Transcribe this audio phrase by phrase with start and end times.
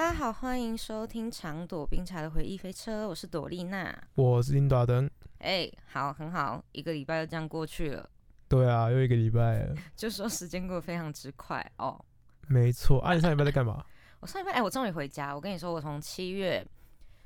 [0.00, 3.94] 大家好，欢迎收听长朵冰茶的回忆飞车，我是朵丽娜。
[4.14, 5.06] 我是林达登。
[5.40, 8.08] 哎，好，很好，一个礼拜就这样过去了。
[8.48, 9.74] 对啊，又一个礼拜了。
[9.94, 12.02] 就说时间过得非常之快哦。
[12.48, 13.84] 没错，啊，你上礼拜在干嘛？
[14.20, 15.34] 我上礼拜，哎，我终于回家。
[15.34, 16.66] 我跟你说，我从七月，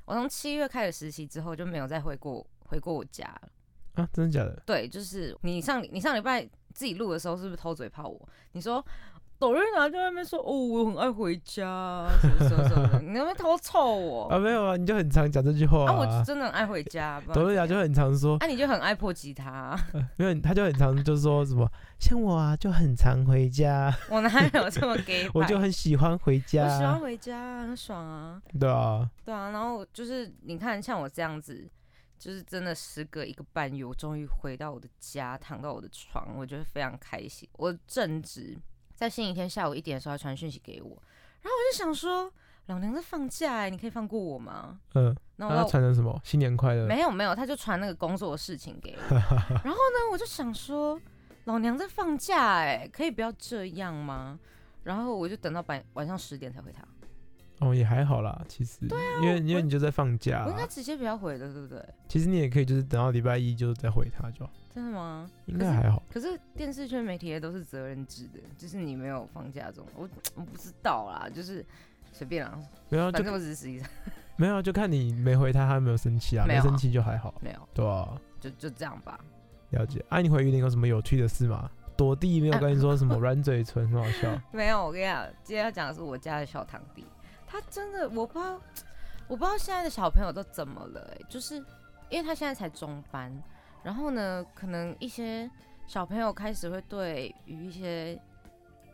[0.05, 3.49] 我从七月开始实习之后，就没有再回过回过我家了。
[4.03, 4.61] 啊，真的假的？
[4.67, 8.29] 对，就是你上你上礼拜自己录的时候，是不是偷嘴炮我？
[8.51, 8.85] 你说。
[9.45, 14.39] 抖音男在外面说：“哦，我很爱回家，什么什么什么， 你那边偷臭我啊？
[14.39, 15.93] 没有啊，你就很常讲这句话啊。
[15.93, 17.21] 我真的很爱回家。
[17.35, 19.79] 抖音男就很常说，啊，你就很爱破吉他，
[20.17, 21.71] 因为他就很常就说什么，
[22.01, 23.95] 像我啊，就很常回家。
[24.09, 25.29] 我哪有这么给？
[25.35, 28.41] 我就很喜欢回家，我喜欢回家，很爽啊。
[28.59, 29.51] 对啊，对啊。
[29.51, 31.69] 然后就是你看，像我这样子，
[32.19, 37.47] 就是真的时隔一个半月，我终于回到我的家，躺到我的床，我觉得非常开心。
[37.59, 38.57] 我正值。
[38.95, 40.91] 在星期天下午一点的时候，他传讯息给我，
[41.43, 42.31] 然后我就想说，
[42.67, 44.79] 老娘在放假哎，你可以放过我吗？
[44.95, 46.21] 嗯，然后他传成什么？
[46.25, 46.87] 新年快乐？
[46.87, 49.03] 没有没有，他就传那个工作的事情给我。
[49.65, 50.99] 然后呢，我就想说，
[51.45, 54.39] 老娘在放假哎，可以不要这样吗？
[54.85, 56.83] 然后我就等到晚晚上十点才回他。
[57.65, 58.87] 哦，也还好啦，其实。
[58.87, 59.21] 对啊。
[59.23, 60.45] 因为因为你就在放假。
[60.47, 61.83] 我应该直接不要回的，对不对？
[62.09, 64.49] 其实你也可以，就是等到礼拜一，就是再回他就。
[64.75, 65.31] 真的吗？
[65.47, 66.03] 应该还好。
[66.13, 71.65] 可是电视圈媒体也都是责任制的，就是你没有放假这种，我我不知道啦，就是
[72.13, 72.59] 随便啦。
[72.89, 73.89] 没有，反正我只是实际上
[74.37, 76.45] 没有，就看你没回他，他有没有生气啊？
[76.47, 77.35] 没生气就还好。
[77.41, 77.69] 没有。
[77.73, 78.21] 对啊。
[78.41, 79.19] 就就这样吧。
[79.71, 80.05] 了解。
[80.09, 81.71] 哎，你回玉林有什么有趣的事吗？
[81.97, 84.29] 躲地没有跟你说什么 软嘴唇很好笑。
[84.51, 87.07] 没有，我跟你讲，今天要讲的是我家的小堂弟，
[87.55, 88.61] 他真的我不知道，
[89.29, 91.55] 我不知道现在的小朋友都怎么了，哎，就是
[92.11, 93.33] 因为他现在才中班。
[93.85, 95.49] 然后呢，可能一些
[95.87, 98.21] 小朋友开始会对于一些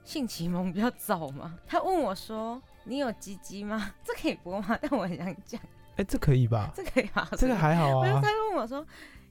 [0.04, 1.58] 性启蒙比较早嘛。
[1.66, 3.94] 他问我说：“你有鸡鸡吗？
[4.04, 5.58] 这可以播吗？”但我很想讲，
[5.96, 6.70] 哎，这可以吧？
[6.76, 7.26] 这可以吧？
[7.38, 8.20] 这个还好啊。
[8.22, 8.86] 他问我说：“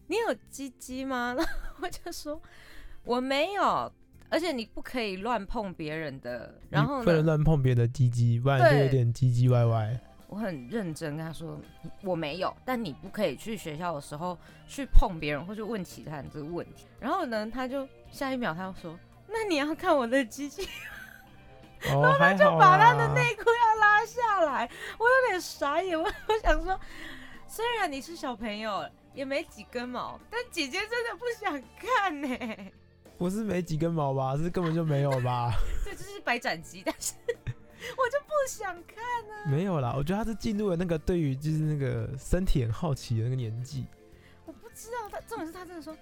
[0.08, 1.52] 你有鸡鸡吗？”然后
[1.82, 2.42] 我就说
[3.06, 3.94] ：“我没有，
[4.30, 10.00] 而且你不可以乱碰别人的。”然后不能乱碰别人的鸡鸡，不然就有点唧唧歪歪。
[10.28, 11.60] 我很认真跟他说，
[12.04, 14.38] 我没有，但你不可以去学校的时候
[14.68, 16.86] 去碰别人或者问其他人这个问题。
[17.00, 20.70] 然后呢，他就下一秒他就说，那你要看我的机器，
[21.80, 24.70] 然后他就把他的内裤要拉下来，
[25.00, 26.80] 我有点傻眼，我我想说，
[27.48, 32.28] 虽然你是小朋友，也没几根毛，但姐姐真的不想看呢。
[33.20, 35.54] 不是没几根毛吧，是根本就没有吧？
[35.86, 37.14] 这就是白斩鸡，但是。
[37.98, 39.50] 我就不想看啊！
[39.50, 43.86] 没有啦，我觉得他是进入了那个对于就是那个身体很好奇的那个年纪。
[44.46, 45.96] 我不知道他，重点是他真的说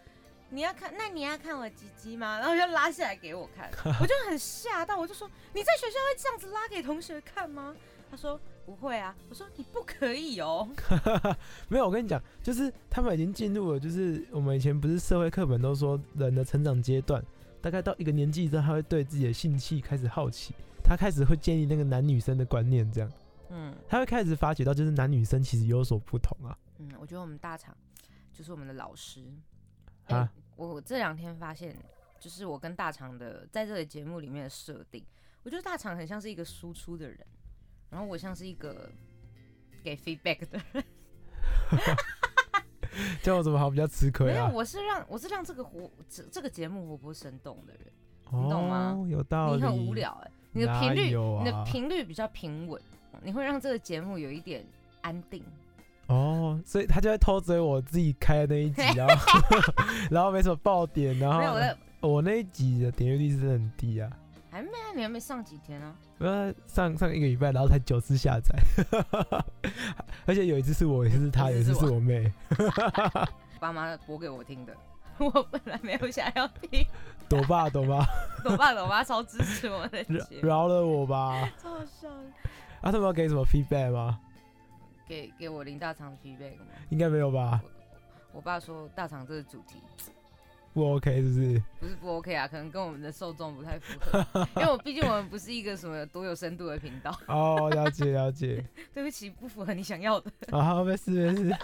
[0.50, 2.40] 你要看，那你要看我鸡鸡吗？
[2.40, 3.70] 然后就拉下来给我看，
[4.02, 7.76] 我就很吓到，我就说你在学校会这样子拉给同学看吗？
[8.10, 10.68] 他说不会啊，我说你不可以哦。
[11.70, 17.24] 没有，我跟你讲，就是他们已经进入了，就是我们以前不是社会课本都说人的成长阶段，
[17.62, 20.54] 大概到一个年纪之后，他会对自己的性器开始好奇。
[20.84, 23.10] 他开始会建立那个男女生的观念，这样，
[23.52, 26.58] 嗯，他会开始发觉到，就是男女生其实有所不同啊。
[26.80, 27.74] 嗯，我觉得我们大厂
[28.34, 29.24] 就是我们的老师
[30.08, 30.30] 啊。
[30.58, 31.74] 我这两天发现，
[32.20, 35.02] 就是我跟大厂的在这个节目里面的设定，
[35.44, 37.18] 我觉得大厂很像是一个输出的人，
[37.90, 38.90] 然后我像是一个
[39.84, 40.84] 给 feedback 的人。
[43.22, 44.34] 叫我怎么好比较吃亏啊？
[44.34, 47.86] 没有，我是让我是让这个活这这个节目活泼生动的人，
[48.32, 48.98] 你懂吗？
[49.08, 49.58] 有道理。
[49.58, 50.32] 你很无聊哎。
[50.52, 52.82] 你的频率，你的频率比较平稳，
[53.22, 54.66] 你会让这个节目有一点
[55.02, 55.44] 安定。
[56.08, 59.16] 哦，所以他就在偷追我自己开的那一集，然 后
[60.10, 61.60] 然后没什么爆点，然后
[62.10, 64.10] 我那一集的点阅率是很低啊。
[64.58, 65.96] 还没啊，你还没上几天啊？
[66.18, 68.60] 呃，上上一个礼拜，然后才九次下载，
[70.26, 72.34] 而且有一次是我，一次是他，有一次是我妹。
[73.62, 74.76] 爸妈播给我听的。
[75.20, 76.84] 我本来没有想要听，
[77.30, 78.04] 朵爸朵妈，
[78.44, 80.04] 朵爸朵妈超支持我的，
[80.42, 82.10] 饶了我吧，超好笑。
[82.82, 84.20] 啊，他们要给什么 feedback 吗？
[85.08, 86.66] 给给我林大厂 feedback 吗？
[86.90, 87.62] 应该没有吧。
[88.32, 89.84] 我爸说大厂这个主题
[90.78, 91.64] 不 OK 是不是？
[91.80, 97.12] 不是不 OK 啊，可能跟我们的受众不太符合，因为我毕竟我们不是一个什么多有深度的频道。
[97.28, 98.64] 哦，了解了解。
[98.94, 100.32] 对不起，不符合你想要的。
[100.56, 101.58] 啊，没事没事。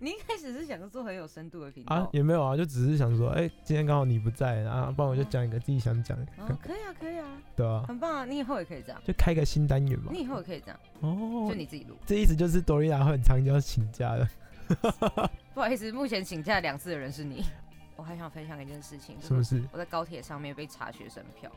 [0.00, 8.24] 你一开始是想做很有深度的频道啊，也没有啊，就只是想说，哎、今天刚好你不在，然后不然我就讲一个自己想讲的，哦，可以啊，可以啊，对啊，很棒啊！
[8.24, 10.20] 你以后也可以这样，就开个新单元嘛你。
[10.20, 11.94] 以后也可以这样，哦就，你自己录。
[12.06, 14.28] 这意思就是多丽娜会很常就要请假的，
[15.54, 17.44] 不好意思，目前请假两次的人是你。
[17.96, 19.64] 我还想分享一件事情，就是不是？
[19.72, 21.50] 我在高铁上面被查学生票，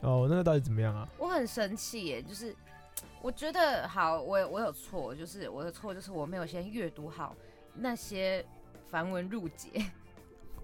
[0.00, 1.06] 哦，那个到底怎么样啊？
[1.18, 2.56] 我很生气耶，就是
[3.20, 7.36] 我觉得好，我我有错，就是我的错就是我没有先阅读好
[7.74, 8.42] 那些
[8.90, 9.84] 繁文缛节。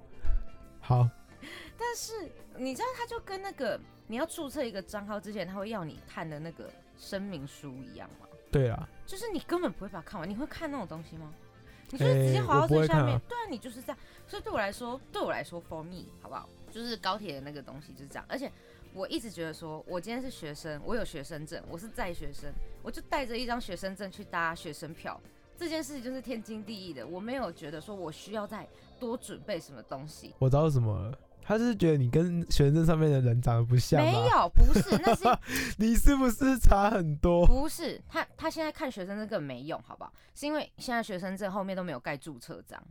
[0.80, 1.06] 好，
[1.76, 8.26] 但是你知道，他就跟那个你要注册一个账号之前，他会要你看的那个声明书一样吗？
[8.50, 11.30] 对啊，就是你根本不会把它看完，你会看那种东西吗？
[11.92, 13.98] 你就是直接滑到最下面，啊对啊，你就是这样。
[14.26, 16.48] 所以对我来说，对我来说，for me，好不好？
[16.70, 18.24] 就是高铁的那个东西就是这样。
[18.26, 18.50] 而且
[18.94, 22.50] 我一直觉得说，我今天是学生，我有学生证，我是在学生，
[22.82, 25.20] 我就带着一张学生证去搭学生票，
[25.56, 27.06] 这件事情就是天经地义的。
[27.06, 28.66] 我没有觉得说我需要再
[28.98, 30.34] 多准备什么东西。
[30.38, 31.18] 我知道什么了。
[31.44, 34.10] 他是觉得你跟学生证上面的人长得不像吗？
[34.10, 35.24] 没有，不是，那是
[35.78, 37.46] 你是不是差很多？
[37.46, 40.12] 不是他，他现在看学生证根本没用，好不好？
[40.34, 42.82] 是因为现在学生证后面都没有盖注册章，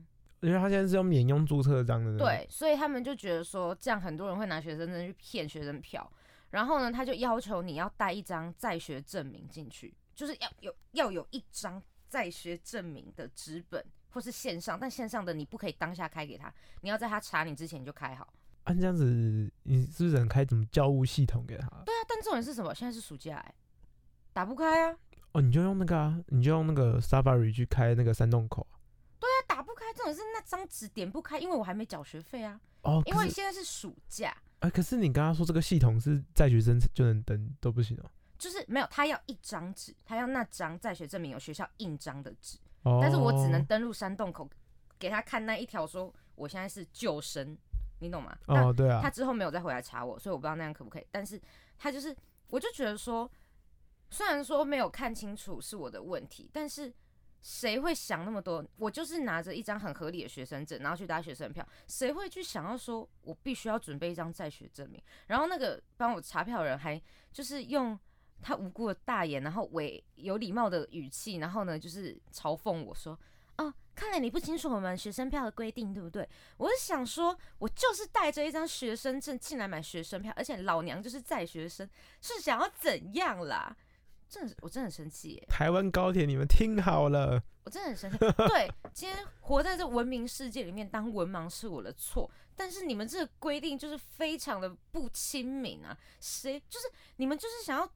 [0.42, 2.18] 因为他现在是用免用注册章的。
[2.18, 6.12] 对，所以他们就觉得说，这样很多人会拿学生证去骗学生票。
[6.50, 18.28] 然后呢，他就要求你要带一张在学证明进去，就是要有要有一张在学证明的纸本或是线上，但线上的你不可以当下开给他，你要在他查你之前你就开好。
[18.64, 21.68] 按、这样子，你是不是能开什么教务系统给他？
[21.86, 22.74] 对啊，但重点是什么？
[22.74, 23.56] 现在是暑假、欸，
[24.34, 24.98] 打不开啊，
[25.32, 28.78] 哦，你就用那个啊，你就用那个 Safari 去开那个山洞口啊。
[29.20, 34.36] 他打不开，重点是那张纸点不开，因为我还没缴学费啊，哦，因为现在是暑假。
[34.60, 38.10] 哎、可是你刚刚说这个系统是在学生就能登都不行哦。
[38.38, 44.48] 就是没有，他要一张纸，他要那张在学证明有学校印章的纸，哦，但是我只能登录山洞口
[45.00, 47.58] 给他看那一条，说我现在是救生，
[48.02, 48.36] 你懂吗？
[48.48, 51.06] 但哦，对啊他，之后没有再回来查我，所以我不知道那样可不可以。
[51.12, 51.40] 但是
[51.78, 52.16] 他就是，
[52.50, 53.30] 我就觉得说，
[54.10, 56.92] 虽然说没有看清楚是我的问题，但是
[57.44, 58.66] 谁会想那么多？
[58.78, 65.00] 我就是拿着一张很合理的学生证，然后去搭学生票，谁会去想要说我必须要准备一张在学证明？
[65.28, 67.00] 然后那个帮我查票的人还
[67.32, 67.98] 就是用
[68.42, 73.18] 他无辜的大眼，然后伪有礼貌的语气，然后呢就是嘲讽我说。
[73.92, 76.28] 哦，看来你不清楚我们学生票的规定，对不对？
[76.58, 81.88] 我是想说，我就是带着一张学生证进来买学生票，而且老娘就是在学生，
[82.22, 83.76] 是想要怎样啦？
[84.30, 85.46] 真的是，我真的很生气耶！
[85.50, 88.18] 台湾高铁你们听好了，我真的很生气。
[88.48, 95.98] 对，今天活在这文明世界里面当文盲是我的错，但是你们这个规定就是非常的不亲民啊！
[96.22, 97.92] 谁就是你们就是想要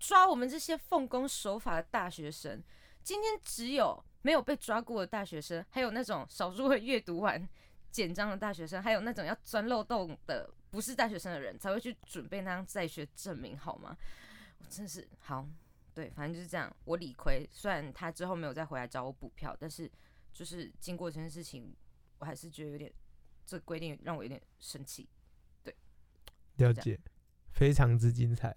[0.00, 2.60] 抓我们这些奉公守法的大学生？
[3.04, 7.48] 今天只有没有被抓过的大学生，还有那种少数会阅读完
[7.90, 13.96] 简章的大学生，还有那种要钻漏洞的不是大学生的人，才会去准备那张在学证明，好吗？
[14.58, 15.46] 我真是好。
[15.94, 16.72] 对，反正就是这样。
[16.84, 19.90] 我理亏，虽然他之后没有再回来找我补票，但是
[20.32, 21.74] 就是经过这件事情，
[22.18, 22.92] 我还是觉得有点
[23.44, 25.08] 这规定让我有点生气。
[25.64, 25.74] 对
[26.58, 27.00] 了解，
[27.52, 28.56] 非常之精彩。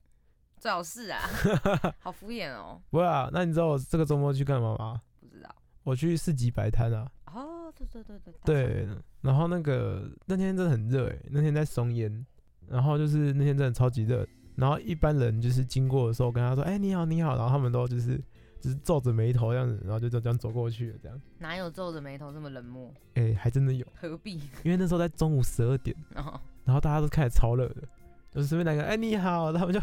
[0.60, 1.20] 最好是啊，
[2.02, 5.02] 好敷衍哦，不会啊，那你知道我这个周末去干嘛吗？
[5.84, 7.12] 我去市集摆摊啊。
[7.34, 8.88] 哦，对对对对，
[9.22, 12.26] 然后那个那天真的很热诶，那天在松烟，
[12.68, 18.22] 然后就是那天真的超级热，然后一般人就是经过的时候跟他说，哎、你好你好，然后他们都就是
[18.60, 22.94] 就是皱着眉头这样子，然后就就这样走过去了这样，哪有皱着眉头这么冷漠？
[23.14, 24.36] 哎、还真的有，何必？
[24.64, 27.82] 因为那时候在中午十二点，然后然后大家都开始超热的，
[28.30, 29.80] 就是随便来个哎、你好，然后他们就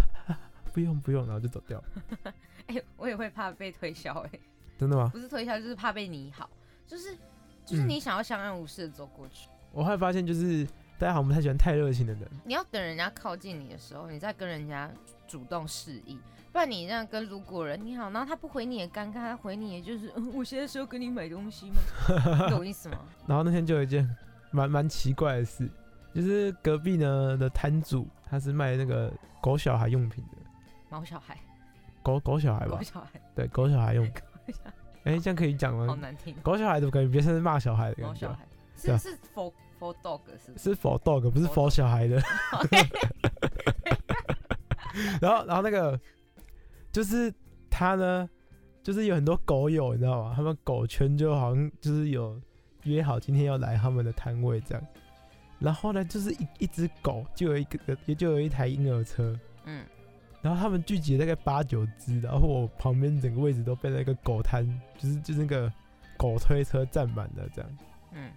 [0.74, 1.82] 不用不用，然后就走掉，
[2.68, 4.30] 哎、我也会怕被推销哎、
[4.78, 5.10] 真的吗？
[5.12, 6.48] 不是推销就是怕被你好，
[6.86, 7.16] 就是
[7.66, 9.48] 就是嗯你想要相安无事的走过去。
[9.72, 10.64] 我后来发现就是
[10.98, 14.90] 大家好像不太喜欢太热情的人，你要等人家靠近你的时候，你再跟人家
[15.26, 16.18] 主动示意，
[16.50, 21.76] 不然你这样跟路过人你好，然后他不回你也尴尬，他回你也就是、嗯、 我现在是要跟你买东西吗？
[22.46, 22.98] 你懂意思吗？
[23.26, 24.08] 然后那天就有一件
[24.50, 25.68] 蛮蛮奇怪的事，
[26.14, 30.38] 就是隔壁呢的摊主他是卖那个狗小孩用品的，
[30.88, 31.36] 毛小孩，
[32.02, 34.14] 狗狗小孩吧狗，小孩，对，狗小孩用品。
[35.04, 35.86] 哎、这样可以讲吗？
[35.86, 36.34] 好难听。
[36.42, 40.64] 狗小孩的感觉，别像是骂小孩的感觉，毛小孩是是 for for dog 是不是？
[40.64, 42.20] 是 for dog 不是 for 小孩的。
[45.20, 45.98] 然后然后那个
[46.92, 47.32] 就是
[47.70, 48.28] 他呢，
[48.82, 50.32] 就是有很多狗友，你知道吗？
[50.34, 52.40] 他们狗圈就好像就是有
[52.82, 54.86] 约好今天要来他们的摊位这样。
[55.60, 59.84] 然后呢，就是一一只狗，就有一个，也就有一台婴儿车，嗯，
[60.40, 64.64] 然后他们聚集了大概八九只，然后我旁边整个位置都被那个狗摊，
[64.96, 65.72] 就是就是那个
[66.16, 67.70] 狗推车占满了，这样
[68.12, 68.30] 嗯，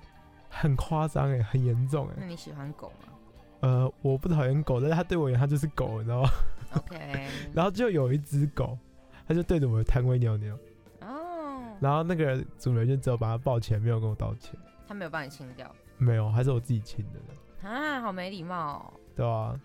[0.50, 2.13] 很夸张哎，很严重哎。
[2.17, 3.13] 那你喜欢狗吗
[3.62, 6.29] 呃，我不讨厌狗，但是它对我而言，它就是狗，你知道吗
[6.74, 8.75] ？？OK， 然后就有一只狗，
[9.27, 10.58] 它就对着我的摊位尿尿，
[11.01, 18.93] 哦，然后那个主人就只有把它抱起来，没有跟我道歉，他没有帮你清掉没有，还是我自己清的呢，啊，好没礼貌哦。
[19.15, 19.60] 对吧、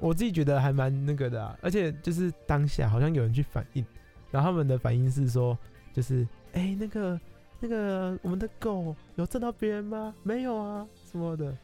[0.00, 3.84] 我自己觉得还蛮那个的、啊，而且就是当下好像有人去反映，
[4.30, 5.56] 然后他们的反应是说，
[5.92, 7.20] 就是哎、那个
[7.60, 10.14] 那个我们的狗有震到别人吗？
[10.22, 11.54] 没有啊，什么的。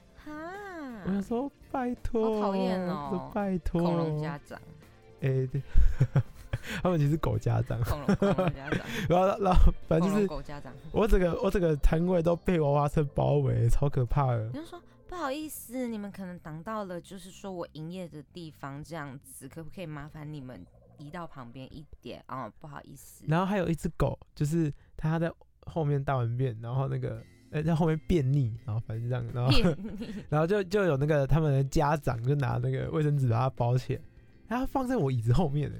[1.05, 4.61] 我想，说拜托，好讨厌哦拜托，恐龙家长，
[5.23, 5.63] 哎、对，
[6.83, 8.07] 他们其实是狗家长，恐龙
[8.53, 10.73] 家长，然后然后反正就是狗家长。
[10.91, 14.55] 我整个我整个摊位都被娃娃车包围，超可怕的你。
[14.55, 14.81] 就说
[15.17, 20.63] 不好意思，你们可能挡到了，就是说我营业的地方这样子，可不可以麻烦你们
[20.99, 23.25] 移到旁边一点啊、不好意思。
[23.27, 25.33] 然后还有一只狗，就是它在
[25.63, 29.75] 后面大完便，然后那个呃 在后面便秘，然后反正这样，然后
[30.29, 34.03] 然后就就有那个他们的家长就拿那个卫生纸把它包起来，
[34.49, 35.79] 然后放在我椅子后面的。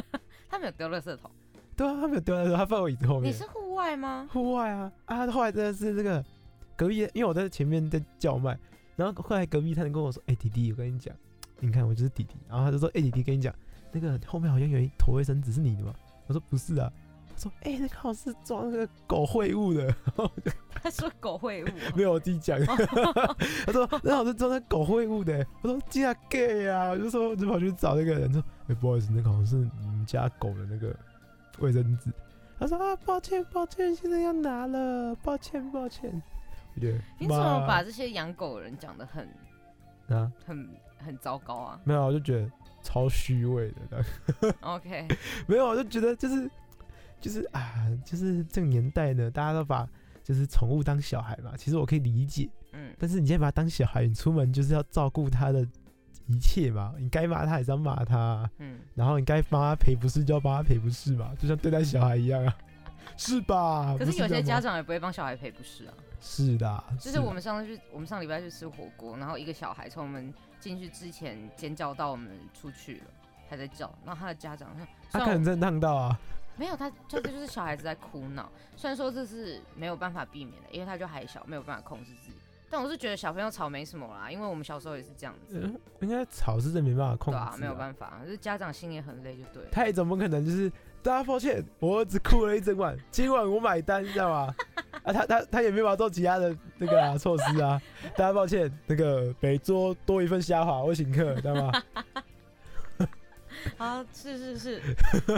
[0.48, 1.30] 他们有丢垃圾桶，
[1.76, 3.30] 对啊，他没有丢垃圾桶，他放我椅子后面。
[3.30, 4.26] 你是户外吗？
[4.32, 5.26] 户外啊啊！
[5.30, 6.24] 后来真的是这个
[6.74, 8.58] 隔壁，因为我在前面在叫卖，
[8.98, 11.14] 然后后来隔壁他能跟我说：“哎、弟弟，我跟你讲，
[11.60, 13.54] 你看我就是弟弟。”然后他就说：“哎、弟弟，跟你讲，
[13.92, 15.94] 那个后面好像有一坨卫生纸是你的吗？”
[16.26, 16.92] 我说：“不是啊。”
[17.30, 19.94] 他说：“哎、那个好像是装那个狗秽物的。
[20.82, 22.58] ”他说狗秽物哦、 没有我自己讲。
[23.64, 30.92] 他说：“那好像是装那狗秽物的。”我说：“竟然 gay 啊！”我就说我就跑去找那个人说：“哎、不好意思，那个好像是你们家狗的那个
[31.60, 32.10] 卫生纸。”
[32.58, 36.20] 他说：“啊，抱歉，抱歉，现在要拿了，抱歉，抱歉。”
[36.78, 39.28] 我觉得你怎么把这些养狗的人讲的很
[40.08, 40.30] 啊？
[40.46, 40.68] 很
[40.98, 42.50] 很糟糕啊没有，我就觉得
[42.82, 44.04] 超虚伪的。
[44.62, 45.06] OK，
[45.46, 46.50] 没有，我就觉得就是
[47.20, 49.88] 就是啊，就是这个年代呢，大家都把
[50.22, 51.52] 就是宠物当小孩嘛。
[51.56, 55.66] 其实我可以理解，嗯，但是你现在把它当小孩，你出门就是要照顾它的
[56.26, 56.94] 一切嘛。
[56.98, 62.56] 你该骂他还是要骂他啊，嗯，然后你该帮他赔不是就要帮他赔不是嘛，就像对待小孩一样啊，
[63.16, 63.94] 是吧？
[63.98, 65.94] 可是有些家长也不会帮小孩赔不是啊。
[66.20, 73.04] 是的，就是我们上次去，我们上礼拜去吃火锅，然后一个小孩从我们进去之前尖叫到我们出去了，
[73.48, 76.18] 还在叫，然后他的家长说，他可能真烫到啊，
[76.56, 78.50] 没有他，这这就是小孩子在哭闹。
[78.76, 82.38] 虽然说这是没有办法避免的，因为他就还小，没有办法控制自己。
[82.70, 89.70] 但我是觉得小朋友吵没什么啦，因为我们小时候也是这样子，嗯，应该吵是真没办法控制、对啊，没有办法，就是家长心也很累，就对了。
[89.72, 90.70] 他也怎么可能就是
[91.02, 94.54] 大家抱歉，我儿子哭了一整晚，今晚我买单，你知道吗？
[95.04, 97.80] 啊，他他他也没办法做其他的那个啊 措施啊，
[98.16, 101.72] 大家抱歉，那个每桌多一份虾滑，我请客，知道吗？
[103.76, 104.82] 好， 是是是，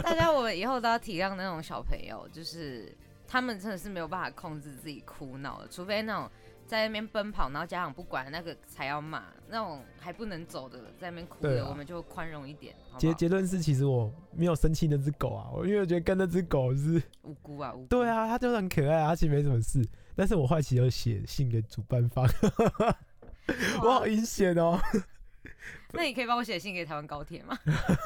[0.01, 2.93] 大家我们以后都要体谅那种小朋友，就是
[3.27, 6.29] 他们真的是没有办法控制自己哭闹的，除非那种
[6.71, 13.13] 在那边奔跑，然后家长不管那个才要骂，那种还不能走的在那边哭的，啊我们就宽容一点，结？
[13.15, 17.87] 结论是，其实我没有生气那只狗啊，我因为我觉得跟那只狗是，无辜啊，无辜。
[17.87, 19.85] 对，啊，它就很可爱啊，它其实没什么事，
[20.15, 22.25] 但是我后来其实有写信给主办方，
[23.83, 24.79] 我好阴险哦。
[25.93, 27.57] 那你可以帮我写信给台湾高铁吗？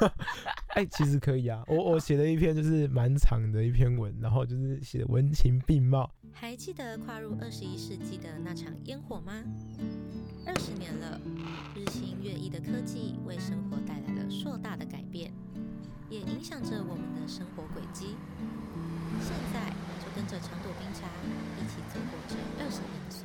[0.75, 9.44] 哎、其实可以啊，我我写了一篇就是蛮长的一篇文，然后就是写得文情并茂，还记得跨入二十一世纪的那场烟火吗？
[10.46, 11.20] 二十年了，
[11.75, 15.32] 日新月异的科技为生活带来了硕大的改变，
[16.10, 18.15] 也影响着我们的生活轨迹。
[19.22, 19.72] 现在
[20.04, 21.08] 就跟着长朵冰茶
[21.58, 23.25] 一起走过这二十年的岁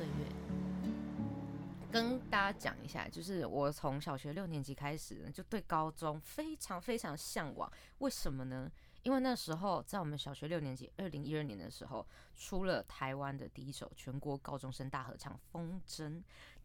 [1.91, 7.71] 跟大家讲一下，就是我从小学六年级开始呢，就对高中非常非常向往。
[7.99, 8.71] 为什么呢？
[9.03, 16.07] 因为那时候在我们小学六年级，二零一二年的时候，出了台湾的第一首全国高中生大合唱《风筝》，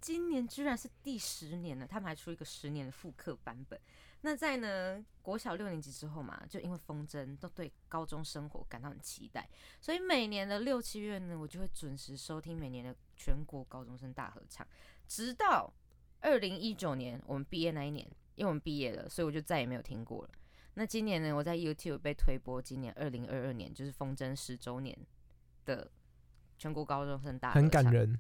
[0.00, 3.80] 今年居然是第十年了，他们还出一个十年的复刻版本。
[4.20, 9.48] 那在呢国小六年级之后嘛，就因为风筝都对高中生活感到很期待，
[9.80, 14.66] 所以每年的六七月呢，我就会准时收听每年的全国高中生大合唱。
[15.06, 15.72] 直到
[16.20, 20.30] 二零一九年我们毕业那一年，因为我们毕业了，所以我就再也没有听过了。
[20.74, 24.96] 那今年呢，我在 YouTube 被推播，今年二零二二年就是风筝十周年
[25.64, 25.90] 的
[26.58, 27.84] 全国高中生大很感。
[27.90, 28.18] 人。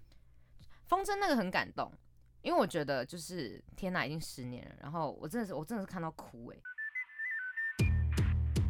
[0.86, 1.92] 风筝那个很感动，
[2.42, 6.56] 因为我觉得就是天哪，已经十年了，然后我真的是我真的是看到哭哎、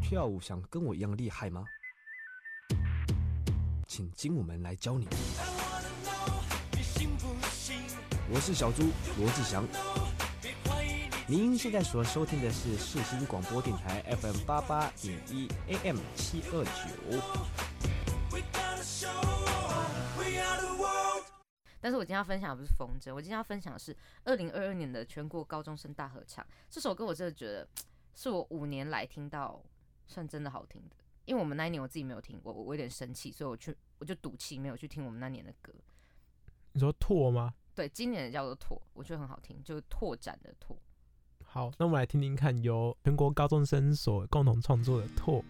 [0.01, 1.63] 跳舞想跟我一样厉害吗？
[3.87, 5.07] 请精武门来教你。
[8.29, 8.83] 我是小猪
[9.19, 9.65] 罗志祥。
[11.29, 17.23] 您现在所收听的是世新广播电台 FM 八八点一 AM 七二九。
[21.81, 26.45] 但是我今天要分享的不是风筝，我今天要分享的是二零二二年的全国高中生大合唱。
[26.69, 27.69] 这首歌我真的觉得
[28.17, 29.63] 是我五年来听到
[30.09, 35.73] 算真的好听的，因为我们那一年我自己没有听过，我我有点生气，所以我去我就赌气没有去听我们那年的歌。
[36.73, 37.55] 你说拓吗？
[37.77, 40.75] 对，今年的叫做拓，我觉得很好听，就是拓展的拓。
[41.45, 45.41] 好，那我们来听听看，由全国高中生所共同创作的《拓》。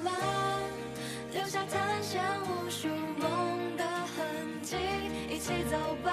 [0.00, 0.10] 起走吗？
[1.32, 4.76] 留下探险无数梦的痕迹，
[5.28, 6.12] 一起走吧，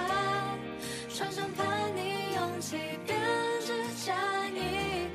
[1.13, 1.65] 穿上叛
[1.95, 3.17] 逆勇气编
[3.65, 3.73] 织
[4.05, 4.13] 佳
[4.49, 5.09] 音，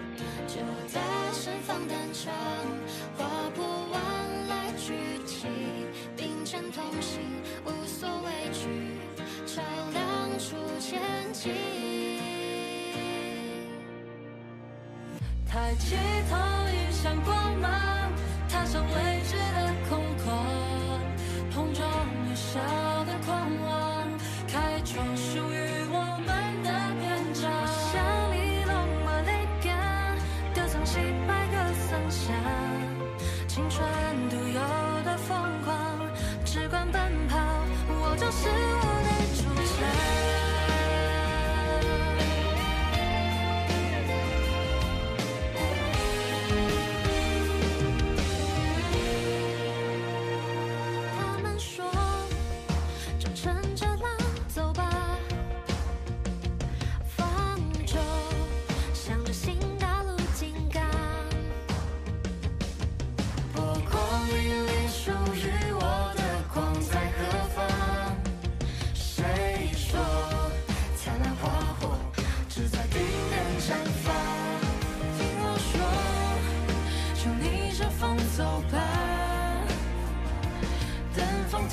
[0.47, 0.61] 就
[0.93, 1.01] 大
[1.33, 2.33] 声放胆唱，
[3.17, 4.01] 划破万
[4.49, 4.95] 籁俱
[5.27, 5.47] 寂，
[6.17, 7.21] 并肩同行，
[7.65, 8.69] 无所畏惧，
[9.47, 9.63] 照
[9.93, 11.01] 亮出前
[11.33, 11.53] 进。
[15.49, 15.97] 抬起
[16.31, 16.37] 头，
[16.73, 17.71] 迎向光芒，
[18.63, 20.31] 踏上未知的空旷，
[21.53, 21.85] 碰撞
[22.31, 22.92] 与伤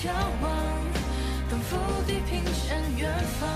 [0.02, 0.50] 眺望，
[1.50, 1.76] 奔赴
[2.08, 3.50] 地平线远方。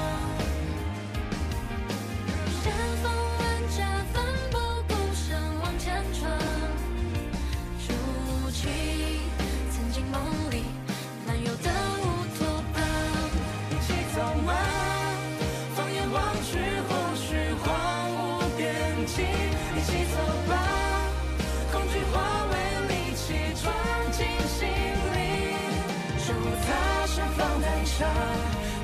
[27.93, 28.09] 放胆唱，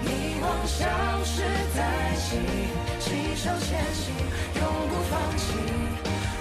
[0.04, 0.10] 迷
[0.42, 0.86] 惘消
[1.24, 1.42] 失
[1.76, 1.80] 殆
[2.30, 2.42] 尽，
[3.00, 4.14] 携手前行，
[4.56, 5.44] 永不放弃，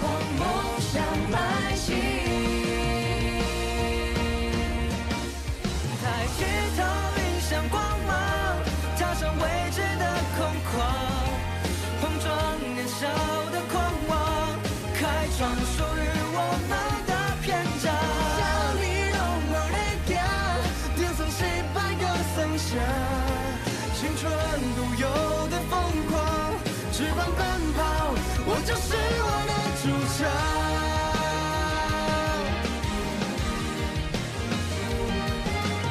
[0.03, 0.07] 往
[0.39, 0.41] 梦
[0.81, 1.37] 想迈
[1.75, 2.08] 进。
[28.69, 30.29] 就是我的主场。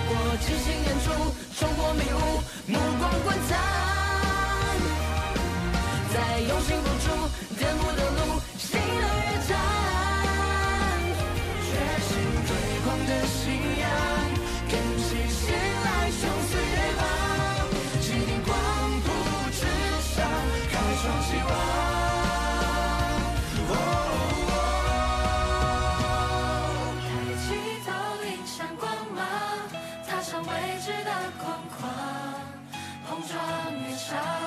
[0.09, 0.13] 我
[0.45, 1.05] 即兴演出，
[1.57, 2.15] 冲破迷雾，
[2.67, 3.51] 目光观察，
[34.23, 34.46] time.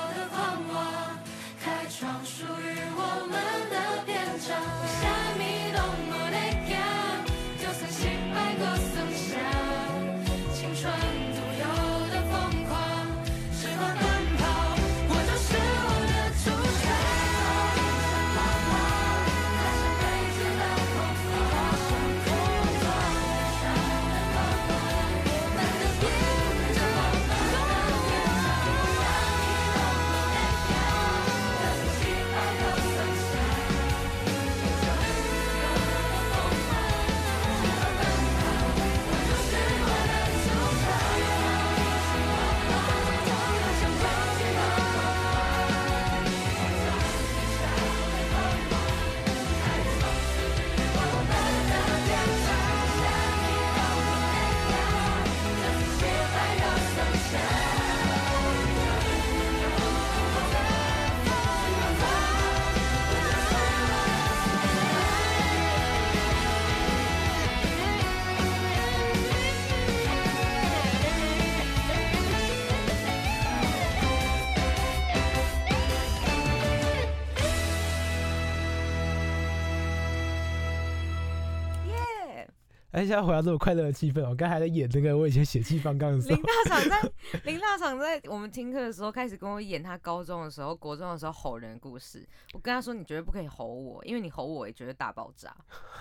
[83.01, 92.29] 哎，现在回到这么快乐的气氛，我刚才还在演那个我以前血气方刚的时候林，大厂在林大厂在 我们听课的时候开始跟我演他高中的时候、国中的时候吼人的故事。
[92.53, 95.57] 我跟他说：“你绝对不可以吼我，因为你吼我也绝对大爆炸。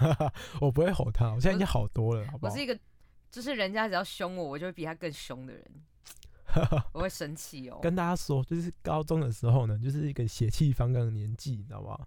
[0.60, 2.62] 我不会吼他，我现在已经好多了，好不好我是？
[2.62, 2.78] 一个，
[3.32, 5.64] 就是人家只要凶我，我就会比他更凶的人，
[6.92, 7.80] 我会生气哦。
[7.82, 11.98] 跟大家说，就是高中的时候呢，就是一个血气方刚的年纪，你知道吗？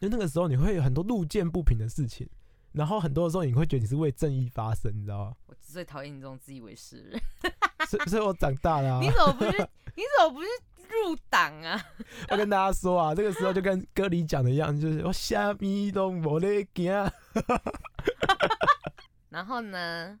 [0.00, 2.26] 就那个时候你会有很多路见不平的事情，
[2.72, 5.36] 然后很多的时候你会觉得你是为正义发声，你知道吗？
[5.46, 7.20] 我最讨厌你这种自以为是的人。
[7.88, 9.68] 所以所以我长大了、啊 你，怎么不是？
[9.96, 10.48] 你怎么不是
[10.88, 11.80] 入党啊？
[12.30, 16.92] 我跟大家说啊，这个时候就跟歌里讲的一样，就是我虾米都没得惊。
[19.28, 20.18] 然后呢？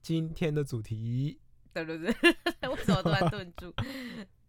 [0.00, 1.38] 今天的主题，
[1.74, 2.12] 对对对，
[2.70, 3.74] 为什么突然顿住？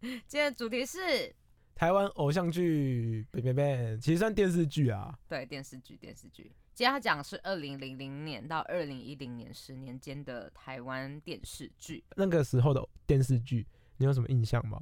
[0.00, 1.34] 今天的主题是
[1.74, 5.14] 台湾偶像剧，别别别，其实算电视剧啊。
[5.28, 6.50] 对电视剧，电视剧。
[6.80, 12.02] 今天要讲的是二零零零年到二零一零年十年间的台湾电视剧。
[12.16, 14.80] 那个时候的电视剧，你有什么印象吗？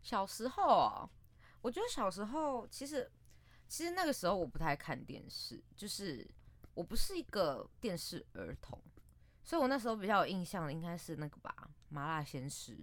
[0.00, 1.10] 小时候哦，
[1.60, 3.10] 我觉得小时候其实
[3.66, 6.24] 其实那个时候我不太看电视，就是
[6.72, 8.80] 我不是一个电视儿童，
[9.42, 11.52] 所以我那时候比较有印象的应该是那个吧，
[11.88, 12.76] 《麻辣鲜师》，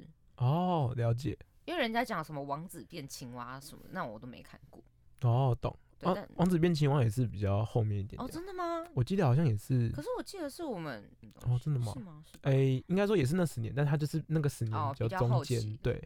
[0.45, 1.39] 哦，了解。
[1.63, 4.83] 因为人家讲什么王子变青蛙什么，那我都没看过。
[5.21, 5.73] 哦，懂。
[6.01, 8.83] 对，王但王子变青蛙也是比较后面一点哦，真的吗？
[8.93, 11.03] 我记得好像也是可，是我记得是我们
[11.45, 12.23] 哦真的吗是吗？
[12.25, 15.77] 是吧诶、应该说也是那十年，但它就是那个十年哦比较中间。
[15.81, 16.01] 对，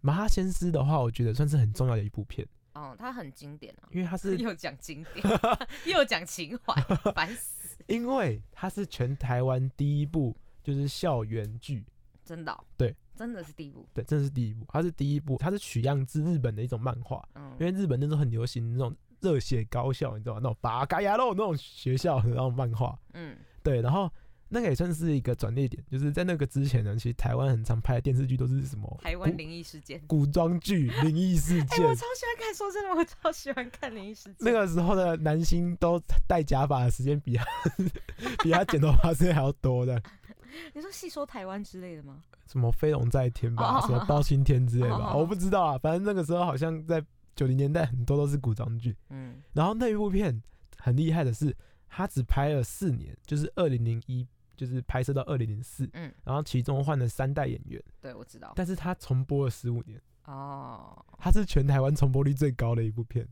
[0.00, 5.26] 麻哈先师的话，我觉得算是很重要的一部片，哦，它很经典啊，因为它是又讲经典，
[5.86, 6.74] 又讲情怀，
[7.12, 11.84] 烦死， 因为它是全台湾第一部就是校园剧，
[12.24, 20.40] 真的哦、对，真的是第一部，对，真的是第一部，它是第一部，它是取样自日本的一种漫画，嗯因为日本那时候很流行那种热血高校，你知道吗？
[20.42, 24.10] 那种八嘎牙肉那种学校的那种漫画，嗯，对，然后
[24.48, 30.00] 那个也算是一个转捩点，就是在那个之前呢，其实台湾很常拍的电视剧都是什么台湾灵异事件。
[30.06, 34.36] 古装剧、灵异事件哎、件，我超喜欢看，说真的，我超喜欢看灵异事件。
[34.40, 37.44] 那个时候的男星都戴假发的时间比他
[38.42, 40.02] 比他剪头发时间还要多的，
[40.74, 42.22] 你说细说台湾之类的吗？
[42.46, 47.00] 什么飞龙在天吧，哦什么包青天之类的我不知道啊，反正那个时候好像在
[47.40, 50.42] 九零年代很多都是古装剧，嗯，然后那一部片
[50.76, 51.56] 很厉害的是，
[51.88, 54.28] 他只拍了四年，就是二零零一。
[54.56, 58.52] 就是拍摄到二零零四，嗯然后其中换了三代演员，对，我知道。
[58.54, 63.26] 但是他重播了十五年，哦，他是全台湾重播率最高的一部片。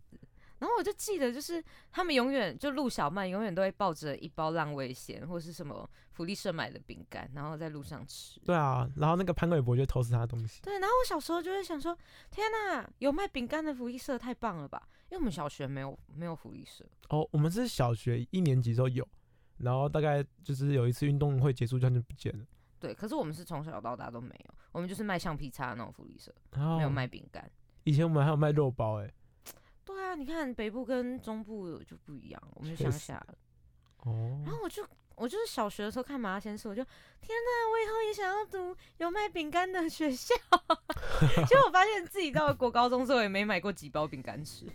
[0.58, 8.40] 然后我就记得，就是他们永远就陆小曼永远都会抱着一包浪味仙或是什么福利社买的饼干，然后在路上吃。
[8.40, 10.60] 对啊，然后那个潘玮柏就偷吃他的东西。
[10.62, 11.96] 对，然后我小时候就会想说，
[12.30, 14.88] 天呐，有卖饼干的福利社太棒了吧？
[15.10, 16.84] 因为我们小学没有没有福利社。
[17.08, 19.06] 哦，我们是小学一年级的时候有，
[19.58, 22.44] 然后大概就是有一次运动会结束，它就不见了。
[22.80, 26.32] 对，可是我们是从小到大都没有，我们就是卖橡皮擦那种福利社，
[26.76, 27.50] 没有卖饼干。
[27.84, 29.10] 以前我们还有卖肉包哎、
[29.88, 33.34] 对啊，你看北部跟中部就不一样，我们就乡下了。
[34.00, 36.84] 哦然，后我就我就是小学的时候看《麻辣鲜师》，我就
[37.22, 40.34] 天哪，我以后也想要读有卖饼干的学校。
[41.48, 44.66] 结果我发现自己到了国高中之后，也没买过几包饼干吃，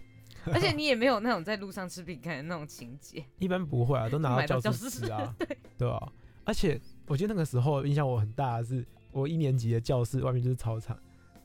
[0.47, 3.23] 而且你也没有那种在路上吃饼干的那种情节。
[3.38, 5.36] 一般不会啊，都拿买到到教教室室吃啊，
[5.78, 6.12] 对啊。
[6.43, 10.97] 而且我记得那个时候印象我很大的是，我一年级的教室外面就是操场，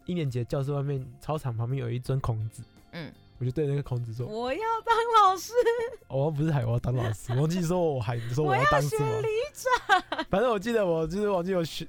[0.06, 5.52] 一年级的教室外面操场旁边有一尊孔子，嗯，我就对那个孔子说，我要当老师，
[6.08, 11.86] 哦我不是海，我要当老师，我忘记说我海说我要当什么，选里长，反正我记得我就是忘记有选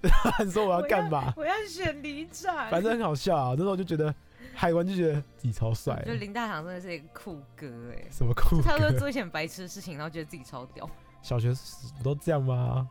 [0.51, 2.69] 说我要干嘛，我要选里长。
[2.69, 3.49] 反正很好笑啊。
[3.51, 4.13] 那时候我就觉得
[4.53, 10.89] 海文就觉得自己超帅就，林大堂真的是一个酷哥哎、什么酷他会哥，做一些很白痴的事情，然后觉得自己超屌。
[11.21, 12.87] 小学时不都这样吗？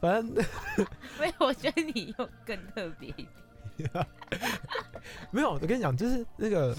[0.00, 0.44] 反正
[1.18, 3.26] 所以我觉得你又更特别一点。
[5.30, 6.76] 没有，我跟你讲，就是那个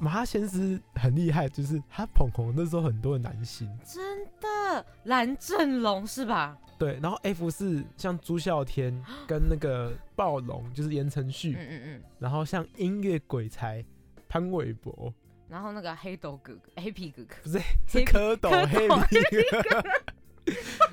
[0.00, 6.56] 马哈先师很厉害，就是他捧红那时候很多的男星，真的，蓝正龙是吧？
[6.78, 12.02] 对，然后 F 是像朱孝天跟那个暴龙，就是言承旭，嗯嗯嗯。
[12.18, 13.84] 然后像音乐鬼才
[14.26, 15.12] 潘玮柏，
[15.46, 19.20] 然后那个黑豆哥哥、黑皮哥哥，不是是蝌蚪蝌黑蚪皮
[19.68, 19.84] 哥，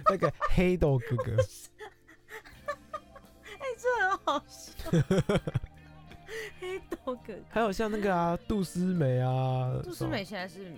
[0.10, 1.32] 那个黑豆哥哥，
[3.48, 4.74] 哎、这很好笑。
[7.50, 10.72] 还有像那个啊 杜思美啊，杜诗什么美现在是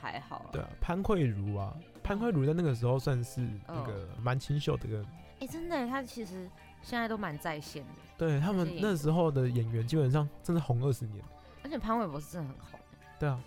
[0.00, 0.46] 还好、啊。
[0.52, 5.04] 对啊，潘慧茹啊，潘慧茹在那个时候算是那哦个蛮清秀的一个，
[5.40, 6.48] 哎、真的，她其实
[6.82, 11.24] 现在都蛮在线的，对他们那时候的演员基本上真的红二十年，
[11.62, 12.80] 而且潘玮柏是真的很红。
[13.18, 13.40] 对啊，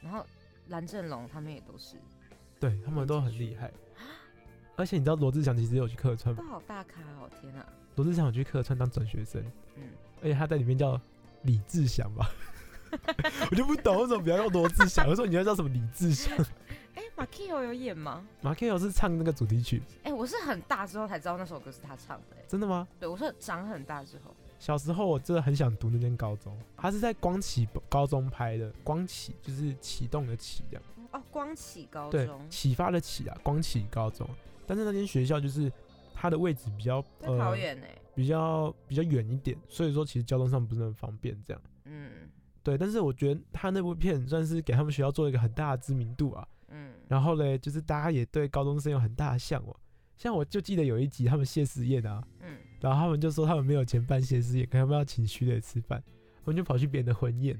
[0.00, 0.24] 然后
[0.68, 1.96] 蓝正龙他们也都是，
[2.60, 3.70] 对他们都很厉害。
[4.78, 6.48] 而且你知道罗志祥其实有去客串吗都？
[6.50, 7.30] 好大咖哦！
[7.94, 9.42] 罗志祥有去客串当转学生，
[9.74, 9.84] 嗯，
[10.20, 11.00] 而且他在里面叫
[11.46, 12.30] 李志祥吧。
[13.50, 16.34] 我就不懂为什么不要用罗志祥，我说你要叫什么李志祥？
[16.94, 18.26] 哎，马 i o 有演吗？
[18.40, 22.36] 马有是唱那个主题曲，哎，我是很大之后才知道那首歌是他唱的。
[22.36, 22.88] 哎，真的吗？
[22.98, 24.34] 对，我是长很大之后。
[24.58, 30.82] 小时候我真的很想读那间高中，他是在光启高中拍的，光启就是启动的启这样。
[31.10, 34.26] 哦，光启高对中，启发的启啊，光启高中。
[34.66, 35.70] 但是那间学校就是
[36.14, 37.86] 它的位置比较在桃园呢。
[38.16, 41.62] 比较比较远一点，所以说其实交通上不是很方便这样。
[41.84, 42.10] 嗯
[42.62, 46.48] 对，但是我觉得他那部片算是给他们学校做了一个很大的知名度啊。
[46.68, 49.76] 嗯，然后嘞，就是大家也对高中生有很大的向往。
[50.16, 56.02] 像我就记得有一集他们谢师宴啊，嗯，然后他们就说他们没有钱办谢师宴，可他们要请徐磊吃饭，
[56.42, 57.56] 他们就跑去别人的婚宴，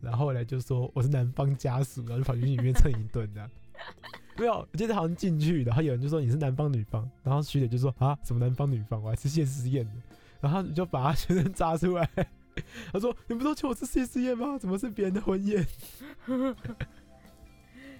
[0.00, 3.50] 然后后来就说我是男方家属，然后就跑去里面蹭一顿这样。
[4.38, 9.92] 没有，我记得好像进去，然后有人就说你是男方女方，然后徐姐就说啊什么男方女方，我还是谢师宴的，
[10.40, 12.08] 然后你就把他学生扎出来，
[12.92, 14.58] 他说你不都请我吃谢师宴吗？
[14.58, 15.66] 怎么是别人的婚宴？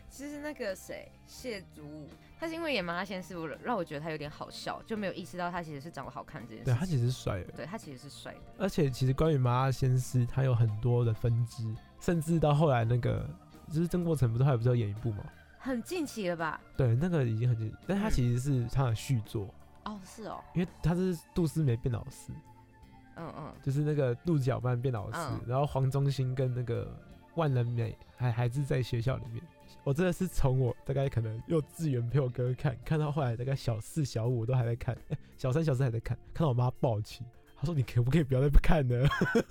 [0.09, 2.09] 其实那个谁谢祖武，
[2.41, 6.65] 他是因为演《麻辣鲜师》，我让我觉得他有点好笑，就没有意识到他其实是长得好看这件事。
[6.65, 8.41] 对他其实是帅的，对他其实是帅的。
[8.57, 11.65] 而且其实关于麻辣鲜师，他有很多的分支，
[12.01, 13.29] 甚至到后来那个
[13.69, 15.25] 就是曾国成不是还不是要演一部吗？
[15.67, 16.61] 很近期了吧？
[16.77, 19.53] 对，那个已经很近，但他其实是他的续作，
[19.85, 22.33] 哦，是哦，因为他是杜思梅变老师，
[23.17, 25.41] 嗯嗯，就是那个杜小曼变老师，嗯。
[25.47, 26.97] 然后黄宗兴跟那个
[27.35, 29.43] 万人美还还是在学校里面。
[29.83, 37.25] 我真的是从我大概可能幼稚园陪我哥看，看到后来大概小四、小五都还在看，哎 小三、小四还在看，看到我妈抱起，
[37.57, 39.07] 她说：“你可不可以不要再看呢？”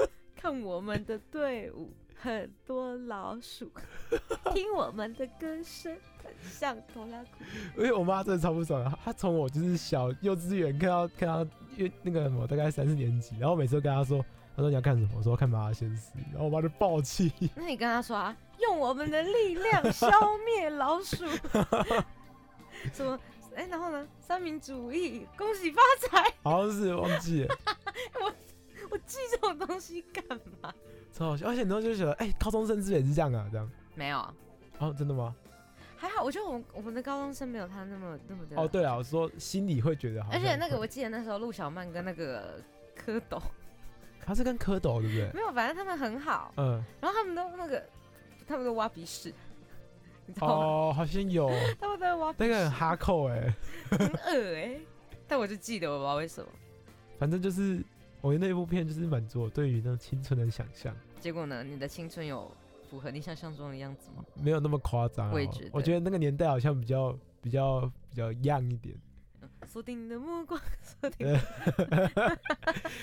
[0.36, 3.70] 看我们的队伍很多老鼠，
[4.54, 7.30] 听我们的歌声很像拖拉库。
[7.78, 11.44] 因为我妈真的超不爽的，她从我就是小幼稚园看到看到
[11.78, 14.24] 因为那个什么大概三四年级，然后每次都跟她说，
[14.56, 20.10] 她说你要看什么，我说看麻辣鲜师，然后我妈就暴气，那你跟她说啊，用我们的力量消
[20.46, 21.26] 灭老鼠。
[22.94, 23.20] 什么？
[23.56, 24.06] 哎、然后呢？
[24.20, 26.34] 三民主义，恭喜发财！
[26.44, 27.56] 好像是忘记了，
[28.22, 28.34] 我
[29.00, 30.24] 记这种东西干
[30.62, 30.74] 嘛？
[31.12, 33.48] 超好笑，而且你都就觉得，哎、高中生资源是这样啊？
[33.52, 34.34] 这样，没有啊，
[34.80, 35.36] 哦，真的吗？
[35.98, 38.62] 还好，我觉得我们我们的高中生没有他那么那么的。
[38.62, 42.60] 哦，对啊，我说心里会觉得好，而且那个我记得那时候陆小曼跟那个
[43.06, 43.42] 蝌蚪
[44.20, 45.32] 他是跟蝌蚪对不对？
[45.34, 47.84] 没有，反正他们很好，嗯，然后他们都那个
[48.46, 49.34] 他们都挖鼻屎，
[50.26, 50.54] 你知道吗？
[50.54, 51.48] 哦，好像有
[51.80, 53.56] 他们都在挖鼻那，个很哈扣哎、
[53.92, 54.78] 很恶哎、
[55.28, 56.50] 但我就记得，我不知道为什么。
[57.18, 57.82] 反正就是
[58.26, 60.96] 我觉得那部片就是满足我对于那种青春的想象。
[61.20, 62.52] 结果呢，你的青春有
[62.90, 64.26] 符合你想象中的样子吗？
[64.42, 65.70] 没有那么夸张、哦我也觉得。
[65.72, 68.96] 我觉得那个年代好像比较比较比较 young 一点。
[69.68, 71.40] 锁定你的目光， 锁定呃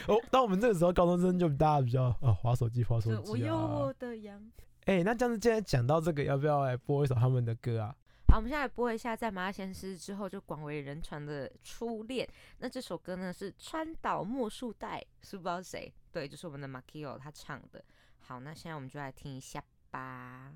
[0.09, 3.95] 哦，到我们这个时候，高中生就大家比较啊，划手机，划手机啊我有啊我。
[4.01, 4.43] 的羊。
[4.87, 7.95] 哎、那这样子，既然讲到这个，要不要来播一首他们的歌啊？
[8.33, 12.27] 好，我们现在播一下在麻辣鲜师之后就广为人传的《初恋》。
[12.61, 15.93] 那这首歌呢是川岛茉树代，是不知道谁？
[16.11, 17.85] 对，就是我们的 Makio 他唱的。
[18.21, 20.51] 好，那现在我们就来听一下吧。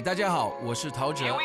[0.00, 1.30] 嘿大家好，我是陶喆.
[1.30, 1.38] Oh.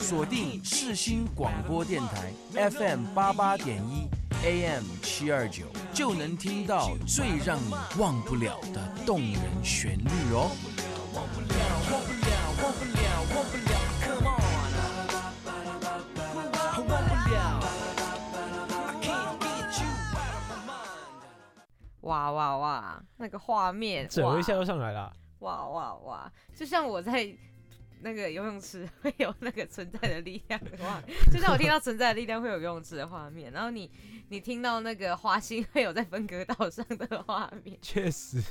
[0.00, 2.32] 锁定世新广播电台
[2.70, 4.08] FM 八八点一
[4.44, 10.50] AM 七二九，就能听到最让你忘不了的动人旋律哦。
[23.28, 25.14] 那个画面，折一下哇就上来了。
[25.40, 26.32] 哇哇哇！
[26.56, 27.30] 就像我在
[28.00, 33.90] 那个游泳池会有那个存在的力量的话，就像我听到存在的力量会有游泳池的画面，然后你
[34.30, 37.78] 你听到那个花心会有在分隔岛上的画面。
[37.82, 38.42] 确实，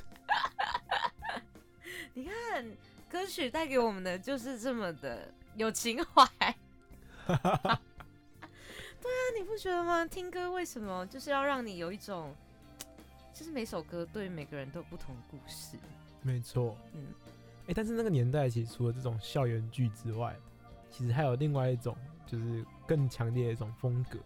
[2.13, 2.63] 你看
[3.09, 6.23] 歌曲带给我们的就是这么的有情怀。
[7.25, 10.05] 对啊，你不觉得吗？
[10.05, 12.35] 听歌为什么就是要让你有一种，
[13.37, 15.77] 就是每首歌对于每个人都有不同的故事。
[16.23, 16.75] 没错。
[16.93, 17.05] 嗯，
[17.67, 20.35] 哎、但是那个年代其实除了这种校园剧之外，
[20.89, 24.17] 其实还有另外一种就是更强烈的一种风格，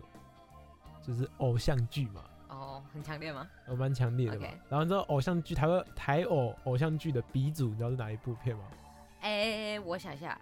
[1.05, 3.49] 就是偶像剧嘛，哦，很强烈吗？
[3.67, 4.39] 呃，蛮强烈的
[4.69, 8.63] 然后你知道偶像剧台湾台偶偶像剧的鼻祖，你知道是哪一部片吗？
[9.19, 10.39] 哎、我想一下，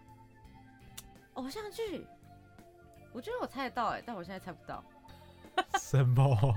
[1.34, 2.06] 偶像剧，
[3.12, 4.84] 我觉得我猜得到哎、但我现在猜不到。
[5.80, 6.56] 什么？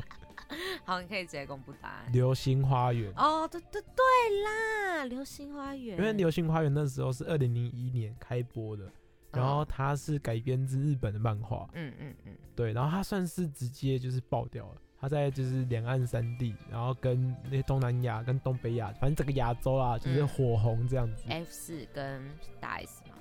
[0.85, 2.13] 好，你可以直接公布答案。
[2.13, 3.13] 流星花园。
[3.17, 4.05] 哦，对对对
[4.45, 5.97] 啦，《流星花园》。
[5.99, 8.91] 因为《流星花园》那时候是二零零一年开播的，
[9.33, 14.77] 然后哦它是改编自日本的漫画，嗯嗯嗯，对，然后它算是直接就是爆掉了。
[15.01, 21.25] 它在就是两岸三地，然后跟那些东南亚跟东北亚，反正整个亚洲啊，就是嗯火红这样子。
[21.29, 22.23] F 四跟
[22.61, 23.17] 大 S 嘛。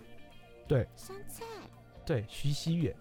[0.67, 1.43] 对，山菜
[2.05, 2.95] 对，徐熙媛，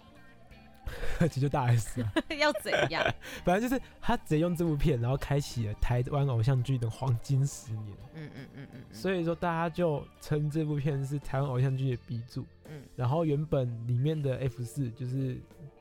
[1.29, 3.05] 其实就大 S 啊， 要怎样？
[3.45, 7.97] 反正就是他直接用这部片，然后开启了台湾偶像剧的黄金十年。
[8.15, 8.81] 嗯嗯嗯嗯嗯。
[8.93, 12.45] 所以说大家就称这部片是台湾偶像剧的鼻祖。
[12.69, 15.37] 嗯然后原本里面的 F 四就是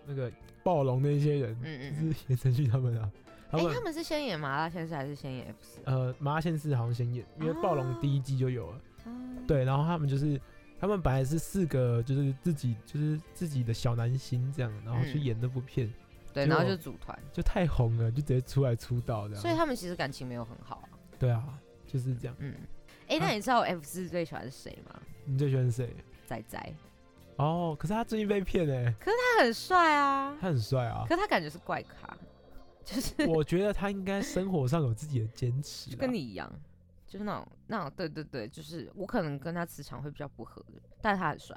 [0.08, 0.32] 那个
[0.64, 3.12] 暴龙那些人，嗯嗯是言承旭他们啊，
[3.52, 5.80] 他哎、们、他们是先演麻辣鲜师还是先演 F 四？
[5.86, 10.40] 呃麻辣鲜师好像先演，因为暴龙哦第一季就有了，嗯，对，然后他们就是
[10.80, 15.94] 他们本来是四个就是自己就是自己的小男星这样，然后去嗯演那部片，
[16.34, 19.42] 对，然后就组团，就太红了，就直接出来出道这样。
[19.42, 20.90] 所以他们其实感情没有很好啊。
[21.20, 22.36] 对啊，就是这样。
[22.40, 22.56] 嗯，
[23.08, 25.00] 哎、那你知道 F 四最喜欢谁吗？
[25.26, 25.94] 你最喜欢谁？
[26.26, 26.74] 仔仔，
[27.36, 31.16] 哦，可是他最近被骗哎、可是他很帅啊，他很帅啊可。
[31.16, 32.16] 是他感觉是怪咖，
[32.86, 36.52] 就是我觉得他应该生活上有自己的坚持就，跟你一样，
[37.10, 41.56] 就是那种那种，对对对，就是我可能跟他磁场会比较不合的，但是他很帅，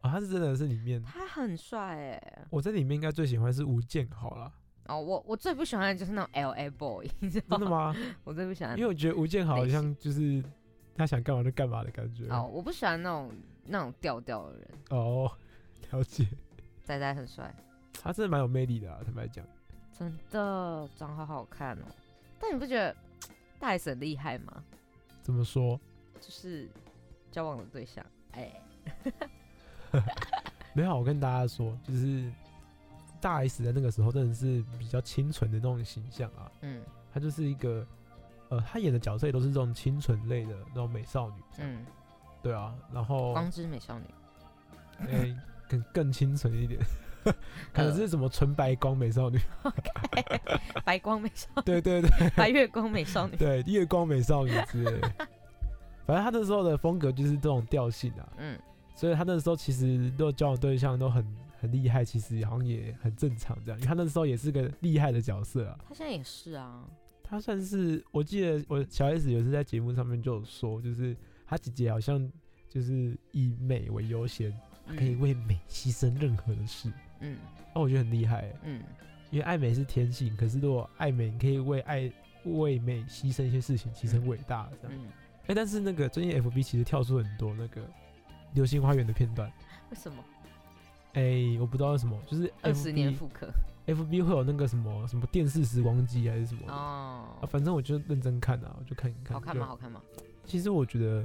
[0.00, 2.46] 啊、他是真的是里面，他很帅哎。
[2.48, 4.50] 我在里面应该最喜欢是吴建豪啦，
[4.86, 7.70] 哦，我我最不喜欢的就是那种 L A boy，你知道真的？
[7.70, 7.94] 吗？
[8.24, 10.42] 我最不喜欢，因为我觉得吴建豪好像就是
[10.96, 12.26] 他想干嘛就干嘛的感觉。
[12.30, 13.30] 哦，我不喜欢那种
[13.66, 14.68] 那种调调的人。
[14.88, 15.30] 哦，
[15.90, 16.26] 了解，
[16.82, 17.54] 仔仔很帅，
[18.02, 19.44] 他真的蛮有魅力的啊，坦白讲。
[19.92, 21.84] 真的长好好看哦。
[22.38, 22.96] 但你不觉得
[23.60, 24.64] 大 S 很厉害吗？
[25.22, 25.78] 怎么说？
[26.20, 26.68] 就是
[27.30, 28.50] 交往的对象，哎、
[30.74, 32.32] 没有，我跟大家说，就是
[33.20, 36.82] 大 S 在那个时候真的是比较清纯的那种形象啊，嗯。
[37.12, 37.84] 她就是一个，
[38.50, 41.84] 呃，她演的角色也都是这种清纯类的那种美少女，嗯，
[42.40, 44.04] 对啊，然后光之美少女，
[45.08, 45.36] 哎、
[45.68, 46.80] 更更清纯一点，
[47.72, 49.38] 可能是什么纯白光美少女，
[50.84, 53.36] 白光美少女， 对对对白月光美少女。
[53.36, 55.12] 对，月光美少女之类的。
[56.06, 58.58] 反正他那时候的风格就是这种调性啊，嗯，
[58.94, 61.24] 所以他那时候其实都交往对象都很
[61.60, 65.78] 很厉害，其实好像也很正常这样，因为她那时候也是个厉害的角色啊。
[65.88, 66.84] 他现在也是啊。
[67.22, 71.16] 他算是，我记得我小 S 有一次在节目上面就有说，就是
[71.46, 72.28] 他姐姐好像
[72.68, 74.52] 就是以美为优先，
[74.84, 76.90] 她可以为美牺牲任何的事。
[77.20, 77.36] 嗯
[77.74, 78.82] 那我觉得很厉害欸，嗯
[79.30, 82.10] 因为爱美是天性，可是如果爱美，你可以为爱
[82.44, 84.96] 为美牺牲一些事情，其实很伟大这样。
[84.98, 85.06] 嗯，
[85.46, 87.80] 哎、但是那个最近 FB 其实跳出很多那个
[88.54, 89.48] 《流星花园》的片段，
[89.90, 90.18] 为什么
[91.12, 93.48] 哎、我不知道为什么，就是二十年复刻
[93.86, 99.34] ？FB 会有那个什么什么电视时光机还是什么哦啊，，反正我就认真看啊，我就看一看。
[99.34, 99.66] 好看吗？
[99.66, 100.00] 好看吗？
[100.44, 101.24] 其实我觉得，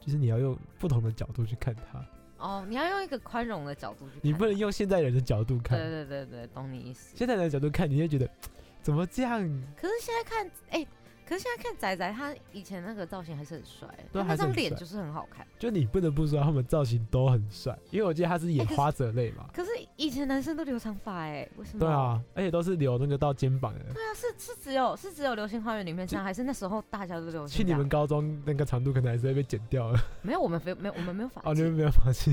[0.00, 2.04] 就是你要用不同的角度去看它，
[2.38, 5.78] 哦，你要用一个宽容的角度去看，你不能用现代人的角度看。
[5.78, 7.16] 对对对对，懂你意思。
[7.16, 8.28] 现代人的角度看，你就觉得
[8.82, 9.40] 怎么这样？
[9.76, 10.86] 可是现在看，哎、
[11.28, 15.44] 可是现在看仔仔，他以前那个造型还是很帅，对他那张脸就是很好看。
[15.58, 19.50] 就你不得不说他们造型都很帅，因为我记得他是演花泽类嘛。
[19.52, 21.80] 可是以前男生都留长发，哎，为什么？
[21.80, 23.80] 对，啊，而且都是留那个到肩膀的。
[23.92, 29.98] 对啊，是是只有是只有《流星花园》里面这样，还是那时候大家都流行去你们高中那个长度可能还是会被剪掉了。
[30.22, 31.74] 没有，我们没有没有我们没有发哦，你们髻。
[31.74, 32.32] 没有发现？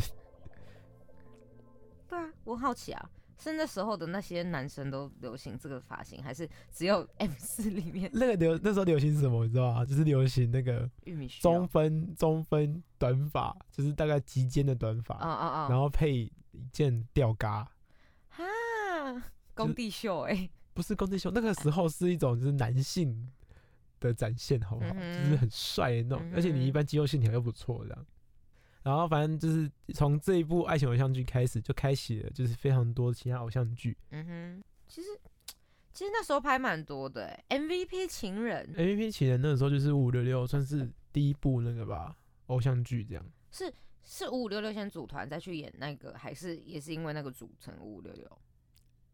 [2.07, 9.85] 对啊，我好奇啊，是那时候的那些男生都流行这个发型，还是只有 M 四里面那个流那时候流行什么，你知道吗？
[9.85, 11.41] 就是流行那个玉米须哦？
[11.41, 15.69] 中分中分短发，就是大概及肩的短发，啊啊啊！
[15.69, 16.31] 然后配一
[16.71, 17.69] 件吊嘎。
[18.29, 18.43] 哈，
[19.53, 23.29] 工地秀哎、不是工地秀，那个时候是一种就是男性
[23.99, 24.91] 的展现，好不好？
[24.95, 28.05] 嗯哼就是很帅的那种，而且你一般肌肉线条又不错，这样。
[28.83, 33.97] 然后反正就是从这一部爱情偶像剧开始，就开启了就是非常多其他偶像剧。
[34.11, 35.07] 嗯哼，其实
[35.93, 42.15] 其实那时候拍蛮多的、欸、，MVP 情人 MVP 情人那个时候就是五五六六，算是第一部那个吧，
[42.47, 43.25] 偶像剧这样。
[43.51, 43.73] 是
[44.03, 48.39] 是五五六六先组团再去演那个，还是也是因为那个组成五五六六？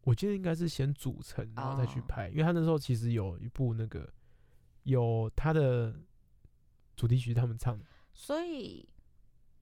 [0.02, 4.10] 我记得应该是先组成，然后再去哦拍，因为他那时候其实有一部那个
[4.84, 5.94] 有他的
[6.96, 8.88] 主题曲是他们唱的，所以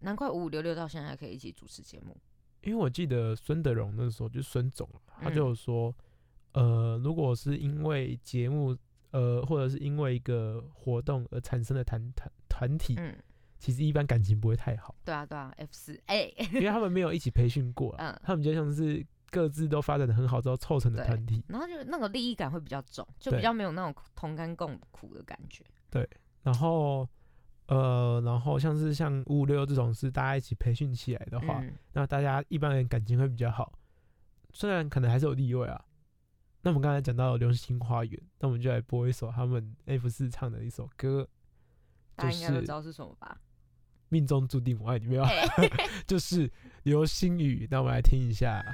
[0.00, 2.16] 难怪五五六六到现在还可以一起主持节目。
[2.62, 5.94] 因为我记得孙德荣那时候就是孙总啊，他就说，
[6.52, 8.76] 呃，如果是因为节目，
[9.12, 13.16] 呃，或者是因为一个活动而产生的团团团体，嗯，
[13.58, 18.20] 其实一般感情不会太好，对啊对啊，F 四哎，因为他们没有一起培训过啊，嗯。
[18.24, 25.64] 他们就像是各自都发展的很好之后凑成的团体，然后就那个利益感会比较重，就比较没有那种同甘共苦的感觉。
[25.90, 26.08] 对。
[26.42, 27.08] 然后。
[27.68, 33.72] 呃，然后像是像五五六这种是大家一起培训起来的话，嗯，那大家一般人感情会比较好，
[34.52, 35.84] 虽然可能还是有例外啊。
[36.62, 41.28] 那我们刚才讲到《流星花园》，那我们就来播一首他们 F 四唱的一首歌，
[42.16, 43.40] 大就是家应该都知道是什么吧？
[44.08, 45.24] 命中注定我爱你，没有
[46.06, 46.50] 就是
[46.82, 47.68] 流星雨。
[47.70, 48.64] 那我们来听一下。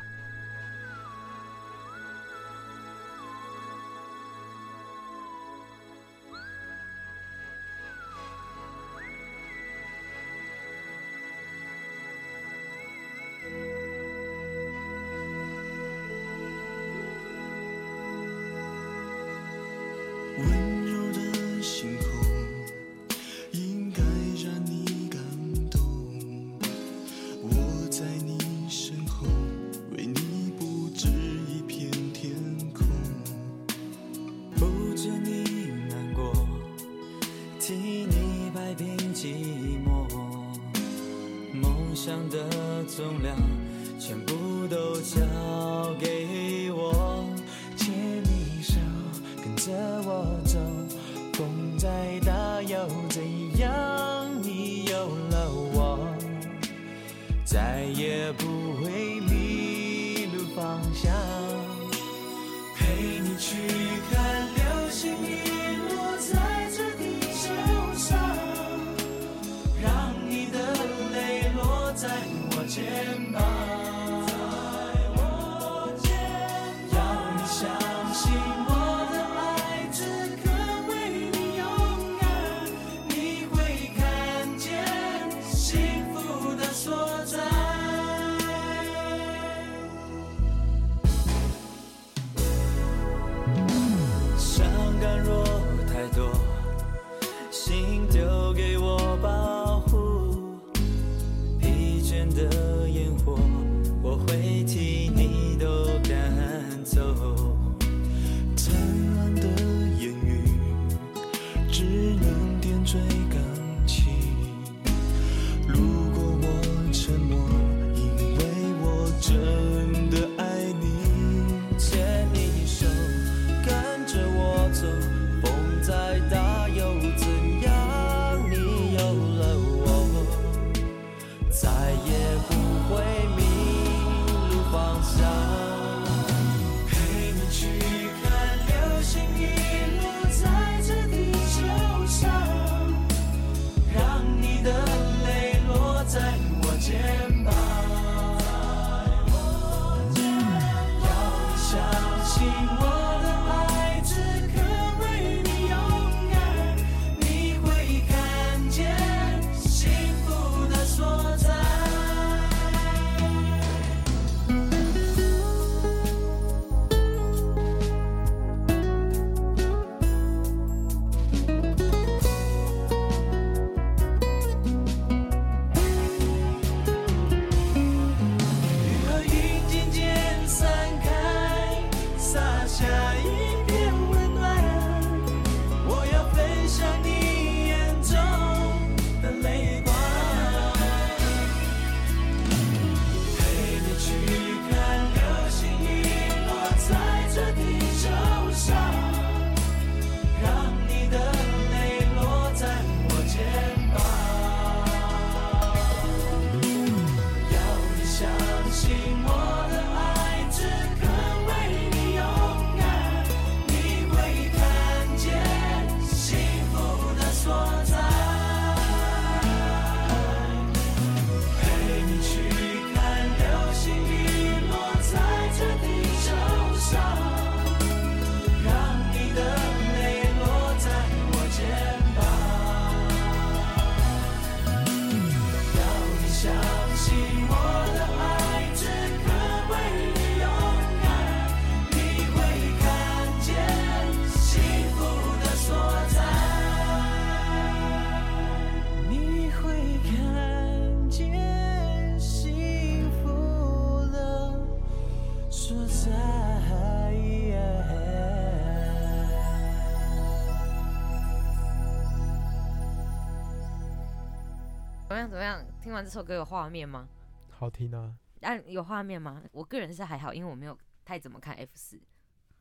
[266.05, 267.09] 这首歌有画面吗？
[267.51, 269.43] 好听啊，啊，有画面吗？
[269.53, 272.03] 我个人是还好，因为我没有太怎么看 F 四哦，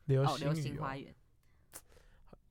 [0.06, 1.14] 流星流星花园。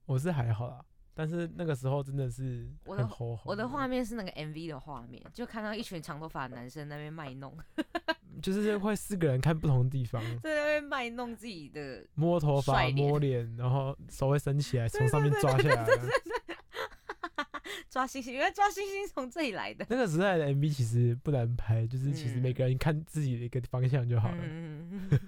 [0.05, 0.85] 我是还好啦，
[1.15, 3.09] 但是那个时候真的是我的。
[3.43, 7.57] 我的画面是那个 MV 的画面，就看到一群长头发的男生在那边卖弄，
[8.39, 12.05] 就是会四个人看不同的地方， 在那边卖弄自己的。
[12.13, 15.87] 摸头发、摸脸，然后手会伸起来，从上面抓下来。
[17.93, 19.85] 抓星星，原来抓星星从这里来的。
[19.87, 24.37] 那个时代的 MV 其实不难拍，就是其实每个人看自己的一个方向就好了。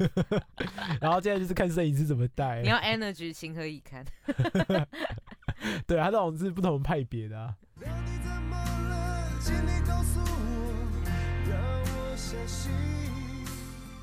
[1.00, 2.68] 然后现在就是看摄影师怎么带你。
[2.68, 4.04] 要 energy 情何以堪？
[5.86, 7.56] 对，他这种是不同派别的啊。
[7.80, 9.30] 让你怎么了？
[9.40, 11.06] 请你告诉我，
[11.48, 12.72] 让我相信。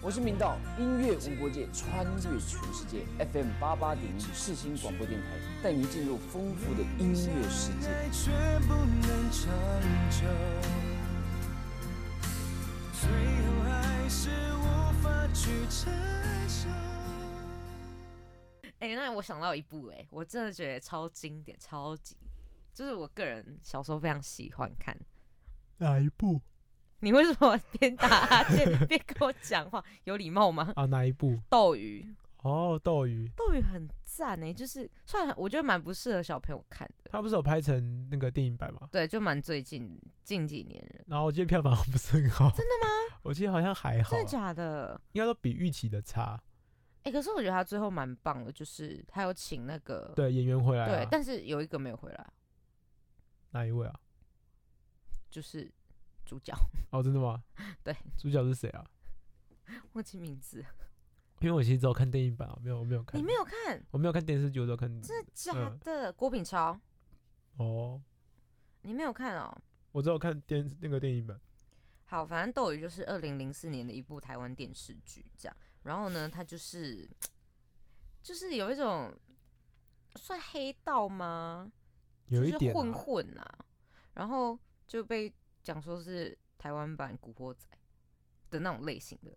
[0.05, 5.29] 我是明道，音乐无国界，穿越全世界，FM 八八点一世新广播电台，
[5.63, 7.89] 带您进入丰富的音乐世界。
[8.11, 8.33] 却
[8.67, 9.49] 不能长
[10.11, 10.27] 久，
[12.93, 13.09] 最
[13.47, 15.93] 后还是无法去承
[16.49, 16.69] 受。
[18.81, 22.17] 哎、那我想到一部、哎，我真的觉得超经典，超级，
[22.75, 24.99] 就是我个人小时候非常喜欢看。
[25.79, 26.41] 哪一部
[27.03, 29.85] 你为什么 边打哈欠边跟我讲话？
[30.05, 30.73] 有礼貌吗？
[30.77, 30.87] 啊？
[30.87, 31.37] 哪一部？
[31.51, 32.07] 斗鱼，
[32.45, 38.89] 哦，斗鱼，斗鱼很赞哎、就是虽然我觉得蛮不适合小朋友看的，他不是有拍成那个电影版吗？
[38.93, 41.05] 对，就蛮最近近几年了。
[41.09, 42.49] 然后我记得票房 不是很好。
[42.51, 43.19] 真的吗？
[43.25, 45.01] 我记得好像还好真的，假的？
[45.13, 46.41] 应该都比预期的差。
[47.03, 50.89] 哎、可是我觉得他最后蛮棒的，就是他有请那个对，演员回来、啊。
[50.89, 52.33] 对，但是有一个没有回来，
[53.51, 53.95] 哪一位啊？
[55.31, 55.69] 就是
[56.33, 56.55] 主角
[56.93, 57.43] 哦，真的吗？
[57.85, 58.83] 对，主角是谁啊？
[59.93, 60.65] 忘记名字，
[61.41, 63.21] 因为我其实只有看电影版啊，没有，我没有看。
[63.21, 63.85] 你没有看？
[63.91, 64.89] 我没有看电视剧，我都有看。
[65.03, 66.11] 真的假嗯的？
[66.15, 66.81] 郭品超，
[67.59, 68.01] 哦，
[68.81, 69.55] 你没有看哦？
[69.91, 71.39] 我只有看电那个电影版。
[72.07, 75.55] 好，反正《斗鱼》就是二零零四年的一部台湾电视剧，这样。
[75.83, 77.07] 然后呢，它就是
[78.23, 79.15] 就是有一种
[80.17, 81.71] 算黑道吗？
[82.29, 83.65] 有一点啊混啊，
[84.15, 85.31] 然后就被
[85.63, 87.67] 讲说是台湾版《古惑仔》
[88.51, 89.31] 的那种类型的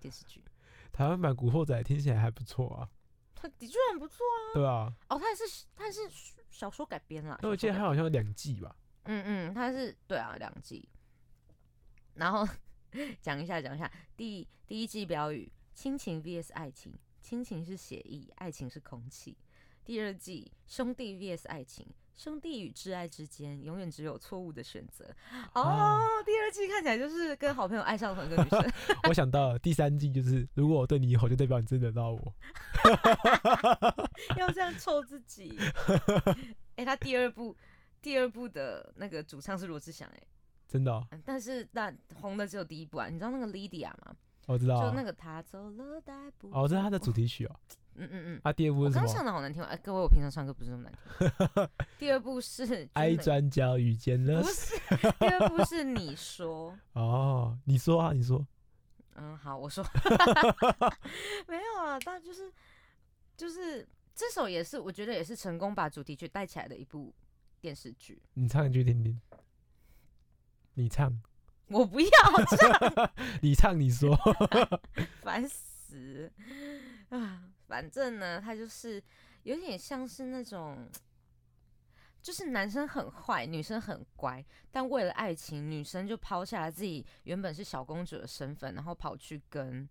[0.00, 0.44] 电视剧。
[0.92, 2.88] 台湾版《古惑仔》听起来还不错啊，
[3.34, 4.40] 它的确很不错啊。
[4.54, 6.00] 对啊，哦，它也是它也是
[6.50, 7.38] 小说改编啦。
[7.42, 10.88] 那我记得它好像有两季吧，嗯嗯，它是对啊，两季。
[12.14, 12.46] 然后
[13.20, 19.36] 讲一下讲一下，第第一季标语：亲情 VS 爱情，亲情是血液，爱情是空气。
[19.84, 21.86] 第二季兄弟 VS 爱情，
[22.16, 25.04] 兄弟与挚爱之间永远只有错误的选择。
[25.52, 28.72] 哦，啊第二季看起来就是跟好朋友爱上同一个女生。
[29.06, 32.34] 我想到了第三季就是，如果我对你以后，就代表你真的到我。
[34.36, 35.58] 要这样臭自己。
[36.76, 37.54] 哎、他第二部
[38.00, 40.22] 第二部的那个主唱是罗志祥，哎，
[40.66, 43.08] 真的、但是那红的只有第一部啊。
[43.08, 44.16] 你知道那个 Lydia 吗？
[44.46, 44.88] 我知道、啊。
[44.88, 46.48] 就那个他走了大步。
[46.52, 47.54] 哦，这是他的主题曲哦。
[47.98, 48.40] 嗯嗯嗯。
[48.44, 49.16] 啊，第二部我刚是什么？
[49.18, 51.68] 唱的好难听哦，哎、各位，我平常唱歌不是那么难听。
[51.98, 54.48] 第二部是就是爱那个转角遇见了不。
[54.48, 54.76] 是，
[55.18, 58.46] 第二部是你说， 哦，你说啊，你说。
[59.16, 59.82] 嗯，好，我说
[61.48, 62.52] 没有啊，但就是
[63.36, 67.14] 就是这首也是我觉得也是成功把主题曲带起来的一部
[67.60, 68.22] 电视剧。
[68.34, 69.18] 你唱一句听听。
[70.74, 71.10] 你唱，
[71.68, 72.08] 我不要
[72.58, 74.14] 唱，你唱，你说。
[75.22, 76.30] 烦死
[77.08, 77.44] 啊！
[77.66, 79.02] 反正呢，他就是
[79.42, 80.88] 有点像是那种，
[82.22, 89.88] 就是男生很坏，女生很乖，但为了爱情，女生就抛下了自己原本是小公主的身份，然后跑去跟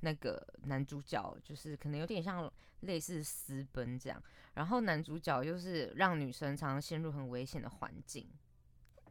[0.00, 4.22] 那个男主角，就是可能有点像类似私奔这样。
[4.54, 8.28] 然后男主角又是让女生常常陷入很危险的环境。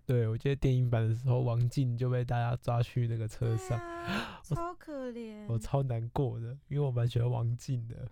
[0.06, 5.46] 对，我记得电影版的时候，王静就被大家抓去那个车上， 啊，超可怜。
[5.48, 8.08] 我超难过的，因为我蛮喜欢王静的。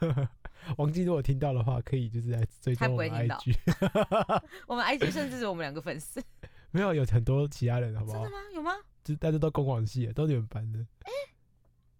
[0.78, 3.54] 王静如果听到的话，可以就是来追他踪我们 IG。
[4.66, 6.22] 我们 IG 甚至是我们两个粉丝，
[6.70, 8.36] 没有，有很多其他人，好不好真的？
[8.36, 8.42] 吗？
[8.54, 8.72] 有吗？
[9.02, 10.78] 就大家都公广系的，都你们班的，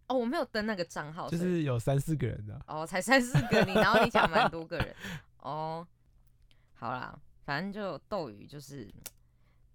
[0.09, 2.64] 哦，我没有登那个账号，就是有三四个人的啊。
[2.68, 4.94] 哦，才三四个你，然后你讲蛮多个人，
[5.40, 5.86] 哦，
[6.72, 8.92] 好啦，反正就斗鱼就是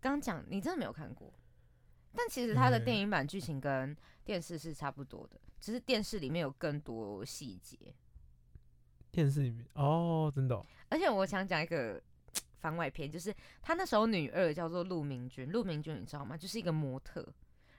[0.02, 1.34] 刚讲，你真的没有看过，
[2.14, 3.96] 但其实它的嗯电影版剧情跟
[4.26, 7.78] 电视是差不多的，只是电视里面有更多细节，
[9.12, 12.02] 电视里面哦，真的哦、而且我想讲一个
[12.60, 16.36] 番外篇，就是他那时候女二叫做陆明君，陆明君你知道吗？
[16.36, 17.26] 就是一个模特，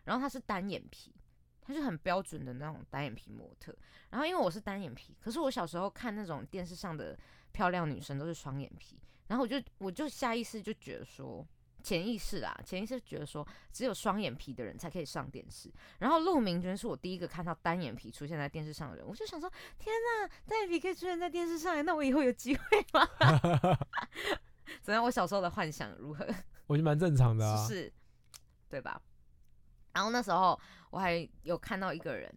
[0.05, 1.15] 然后她是单眼皮，
[1.61, 3.77] 她就很标准的那种单眼皮模特。
[4.11, 7.19] 然后因为我是单眼皮，可是我小时候看那种电视上的
[7.53, 8.99] 漂亮女生都是双眼皮，
[9.31, 11.47] 然后我就我就下意识就觉得说。
[11.83, 15.73] 潜意识啦，潜意识觉得说，只有双眼皮的人才可以上电视。
[15.99, 22.63] 然后陆明君是我第一个看到单眼皮出现在电视上的人，我就想说，天呐，单眼皮可以出现在电视上，那我以后有机会
[22.93, 23.09] 吗？
[24.83, 25.03] 怎样？
[25.03, 26.23] 我小时候的幻想如何？
[26.69, 27.67] 我觉得蛮正常的啊。
[27.67, 27.91] 是，
[28.69, 29.01] 对吧？
[29.95, 30.61] 然后那时候
[30.91, 32.31] 我还有看到一个人，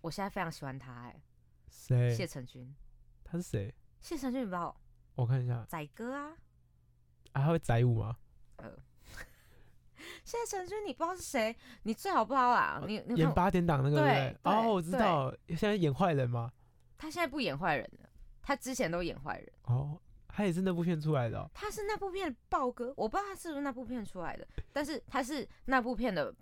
[0.00, 1.22] 我现在非常喜欢他、哎，
[1.68, 2.12] 谁？
[2.12, 2.74] 谢承君。
[3.22, 3.72] 他是谁？
[4.00, 4.76] 谢承君，你不知道
[5.20, 6.30] 我看一下仔哥啊？
[7.32, 8.16] 啊，他会载舞吗？
[8.56, 8.70] 呃
[10.24, 11.54] 谢承君，你不知道是谁？
[11.82, 12.82] 你最好不知道啊！
[12.86, 14.52] 你你演看八点档那个对不对对？
[14.52, 16.50] 哦，我知道，现在演坏人吗？
[16.96, 18.08] 他现在不演坏人了，
[18.40, 19.52] 他之前都演坏人。
[19.64, 26.34] 哦，他也是那部片出来的哦、他是那部片的豹哥，我不知道他是不是那部片出来的，但是他是那部片的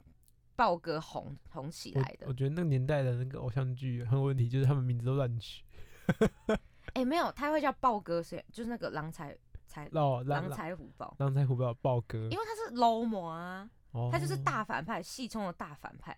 [0.54, 2.32] 豹哥红红起来的我我。
[2.32, 5.64] 觉得那个年代的那个偶像剧很有问题，就是他们名字都乱取。
[6.94, 9.36] 哎、没有，他会叫豹哥，是就是那个狼才
[9.66, 16.16] 才哦，郎狼才虎豹，狼才虎豹豹哥因，为他是 low 魔啊，哦，他就是大反派，戏中的大反派，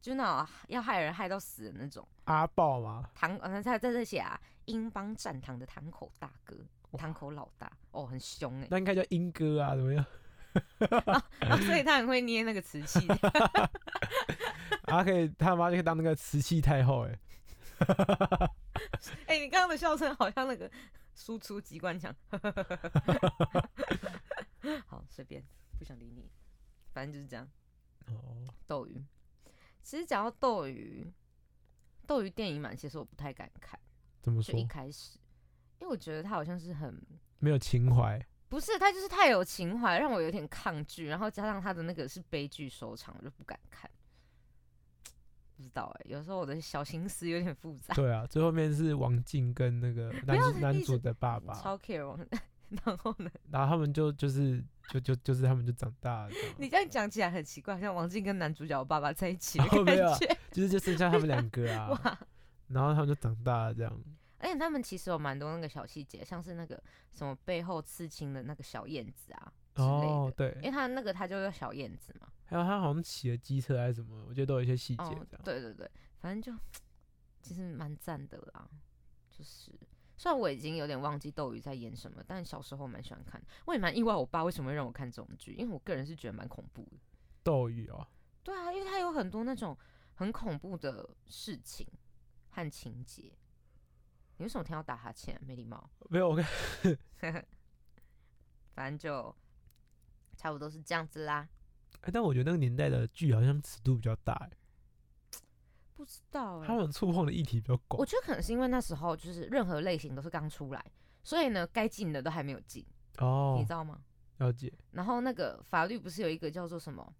[0.00, 2.06] 就那种要害人害到死的那种。
[2.24, 6.56] 阿豹嘛，堂，呃，在在这写啊，英邦战堂的堂口大哥，
[6.98, 10.04] 堂口老大，哦，很凶哎、那应该叫英哥啊，怎么样？
[11.64, 13.06] 所以他很会捏那个瓷器，
[14.82, 17.16] 他可以他妈就可以当那个瓷器太后哎，
[19.26, 20.70] 哎、你刚刚的笑声好像那个
[21.14, 22.14] 输出机关枪。
[24.86, 25.42] 好，随便，
[25.78, 26.30] 不想理你，
[26.92, 27.48] 反正就是这样。
[28.06, 29.04] 哦，斗鱼，
[29.82, 31.12] 其实讲到斗鱼，
[32.06, 33.78] 斗鱼电影版其实我不太敢看，
[34.20, 34.66] 怎么说就一？
[34.66, 35.18] 开始，
[35.78, 37.00] 因为我觉得他好像是很
[37.38, 43.90] 没有情怀，不是，他就是太有情怀，让我有点抗拒，然后加上他的那个是悲剧收场，我就不敢看。
[45.60, 52.18] 不知道哎、有时候我的小心思有点复杂，对啊，最后面是王静跟那个 男主男主的爸爸，超 care 王。
[52.86, 60.38] 然后呢，然后他们就就是就就就是他们就长大了，你这样讲起来很奇怪，像王静跟男主角的爸爸在一起的哦没有啊感觉。
[60.52, 62.18] 就是就剩下他们两个啊， 哇，
[62.68, 63.92] 然后他们就长大了这样，
[64.38, 66.80] 而且他们其实有蛮多那个小细节，像是那个
[67.12, 70.06] 什么背后刺青的那个小燕子啊之类的。
[70.06, 72.28] 哦，对因，为他那个他就叫小燕子嘛。
[72.50, 75.88] 还有他好像骑了机车还是什么，我觉得都有一些细节哦这样。，对对对，
[76.18, 76.60] 反正就
[77.40, 78.68] 其实蛮赞的啦。
[79.30, 79.70] 就是
[80.16, 83.40] 虽然我已经有点忘记斗鱼在演什么，但小时候蛮喜欢看。
[83.66, 86.98] 我也蛮意外，我爸为什么会让我看这种剧，因为我个人是觉得蛮恐怖的。
[87.44, 88.04] 斗鱼哦，
[88.42, 89.78] 对啊，因为它有很多那种
[90.14, 91.86] 很恐怖的事情
[92.48, 93.32] 和情节。
[94.38, 95.40] 你为什么听到打哈欠？
[95.46, 95.88] 没礼貌。
[96.10, 96.44] 没有我看
[98.74, 99.32] 反正就
[100.36, 101.48] 差不多是这样子啦。
[102.02, 104.50] 哎，但我觉得那个年代的剧好像尺度比较大，哎
[105.94, 108.06] 不知道、欸，他们触碰的议题比较广我。
[108.06, 110.84] 觉得可能是因为那时候就是任何类型都是刚出来，
[111.22, 112.82] 所以呢，该进的都还没有进，
[113.18, 114.00] 哦你知，道吗？
[114.38, 114.72] 了解。
[114.92, 117.14] 然后那个法律不是有一个叫做什么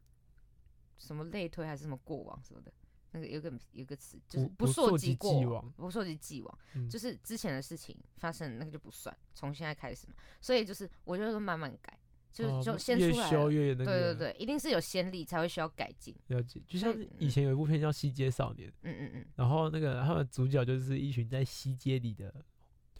[0.96, 2.72] 什么类推还是什么过往什么的，
[3.10, 10.14] 那个有个有个词就是不不溯溯及及过往既往不溯及既往，嗯就是之前的事情发生那个就不算，从现在开始嘛。
[10.40, 11.99] 所以就是我就是慢慢改，
[12.32, 13.30] 就就先越出来了。
[13.30, 13.84] 修越那个。
[13.84, 16.14] 对对对，一定是有先例才会需要改进。
[16.28, 16.60] 了解。
[16.66, 22.32] 就像以前有一部片叫《西街少年》，嗯嗯嗯然后那个他们主角就是一群在西街里的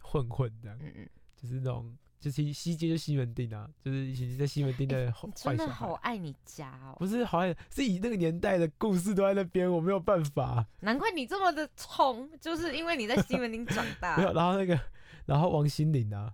[0.01, 5.67] 混混，这样，嗯嗯，就是那种就是西街就西门町啊，就是一群在西门町的坏你真的。
[5.67, 10.65] 好爱你家哦，不是好爱，是以那个年代的故事都在那边，我没有办法。
[10.81, 14.23] 难怪你这么的冲，就是因为你在西门町长大 没。
[14.23, 14.79] 有，然后那个，
[15.25, 16.31] 然后王心凌啊，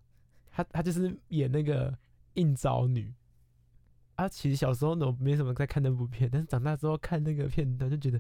[0.52, 1.98] 她她就是演那个
[2.38, 3.14] 应招女。
[4.16, 8.20] 啊，其实小时候呢，我没什么在看那部片，但是长大之后看那个片段，就觉得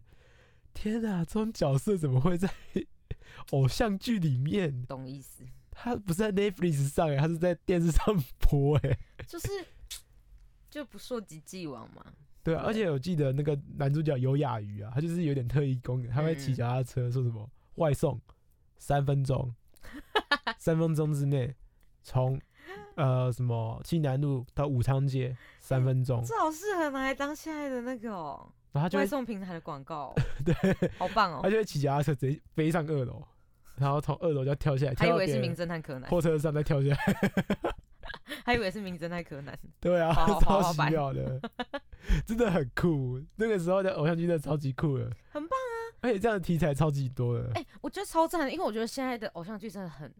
[0.74, 2.47] 天啊，这种角色怎么会在
[3.51, 4.86] 偶像剧里面？
[4.86, 8.05] 懂意思，他不是在 Netflix 上哎，他是在电视上
[8.39, 8.95] 播哎。
[9.26, 9.47] 就是
[10.70, 12.05] 就不溯及既往嘛。
[12.43, 18.22] 对啊，而且我记得那个男主角尤雅瑜啊，他就是有点特异功能，他会骑嗯脚踏车，说什么外送
[18.78, 19.53] 三分钟，
[20.59, 21.55] 三分钟之内
[22.03, 22.39] 从
[22.96, 30.16] 呃什么济南路到武昌街三分钟，这好适合拿来当现在的那个哦，然后他就会外送平台的广告哦，
[30.46, 30.56] 对，
[30.98, 31.40] 好棒哦！
[31.44, 33.22] 他就会骑脚踏车直接飞上二楼，
[33.76, 37.32] 然后从二楼就要跳下来，还以为是名侦探柯南，货车上再跳下来，
[38.44, 39.58] 还以为是名侦探柯南。
[39.80, 41.40] 对啊，好好超奇妙的，
[42.26, 43.22] 真的很酷。
[43.36, 45.76] 那个时候的偶像剧真的超级酷的，很棒啊！
[46.02, 50.12] 而且这样的题材超级多的，哎、我觉得超赞的，因为我觉得现在的偶像剧真的很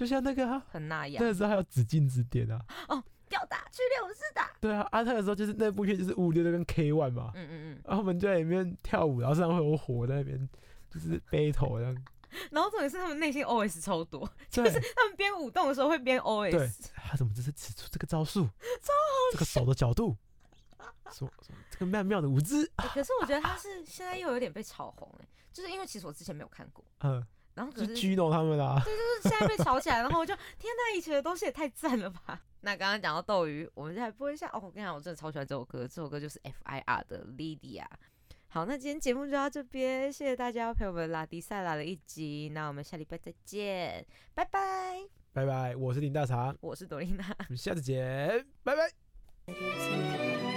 [0.00, 1.22] 就像那个啊，很那样。
[1.22, 7.82] 那个时候还有紫禁之巅啊，哦吊打去六四打，对啊，啊那个时候就是那部片就是五五六六跟 K One 嘛，嗯嗯嗯。
[7.84, 10.48] 然后我们就在里面跳舞，然后身上会有火在那边，
[10.90, 11.94] 就是 battle 这样，
[12.50, 18.48] 然后重点是他们内心 OS 超多，就是他们边舞动的时候会边 OS。，他怎么这是使出这个招数，
[19.32, 20.16] 这个手的角度，
[21.12, 27.22] 什么什么这个妙妙的舞姿，欸可是我觉得他是现在又有点被炒红哎、就是因为其实我之前没有看过，嗯，
[27.54, 32.40] 然后可就是 Gino 他们啊，就是现在被吵起来， 然后我就天呐，以前的东西也太赞了吧！
[32.62, 34.60] 那刚刚讲到斗鱼，我们再来播一下哦。
[34.62, 37.84] 我跟你讲，我真的超喜欢这首歌，这首歌就是 F.I.R 的 Lydia。
[38.48, 45.00] 好，那今天节目就到这边，谢谢大家陪我们拉迪赛拉了一集，那我们下礼拜再见，拜拜！
[45.32, 47.24] 拜拜，我是林大茶，我是朵琳娜。
[47.38, 48.90] 我们下次见，拜拜。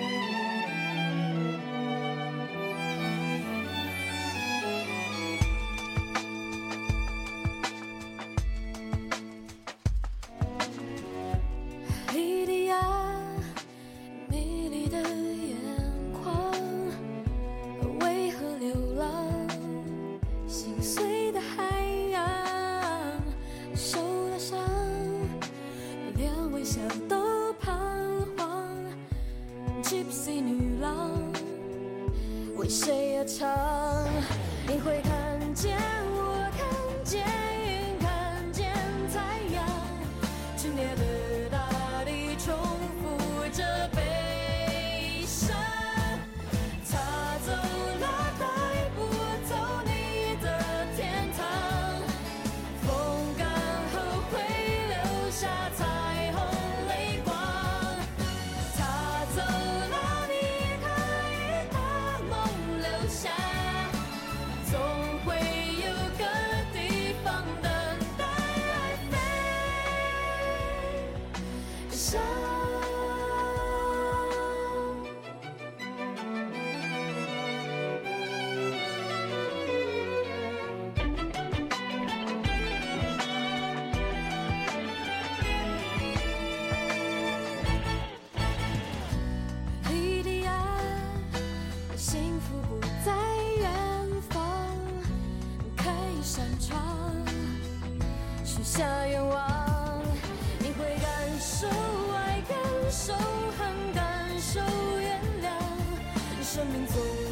[96.43, 97.25] 漫长
[98.43, 100.03] 许下愿望
[100.59, 101.67] 你会感受
[102.13, 102.57] 爱感
[102.91, 104.59] 受恨感受
[104.99, 107.22] 原谅生命总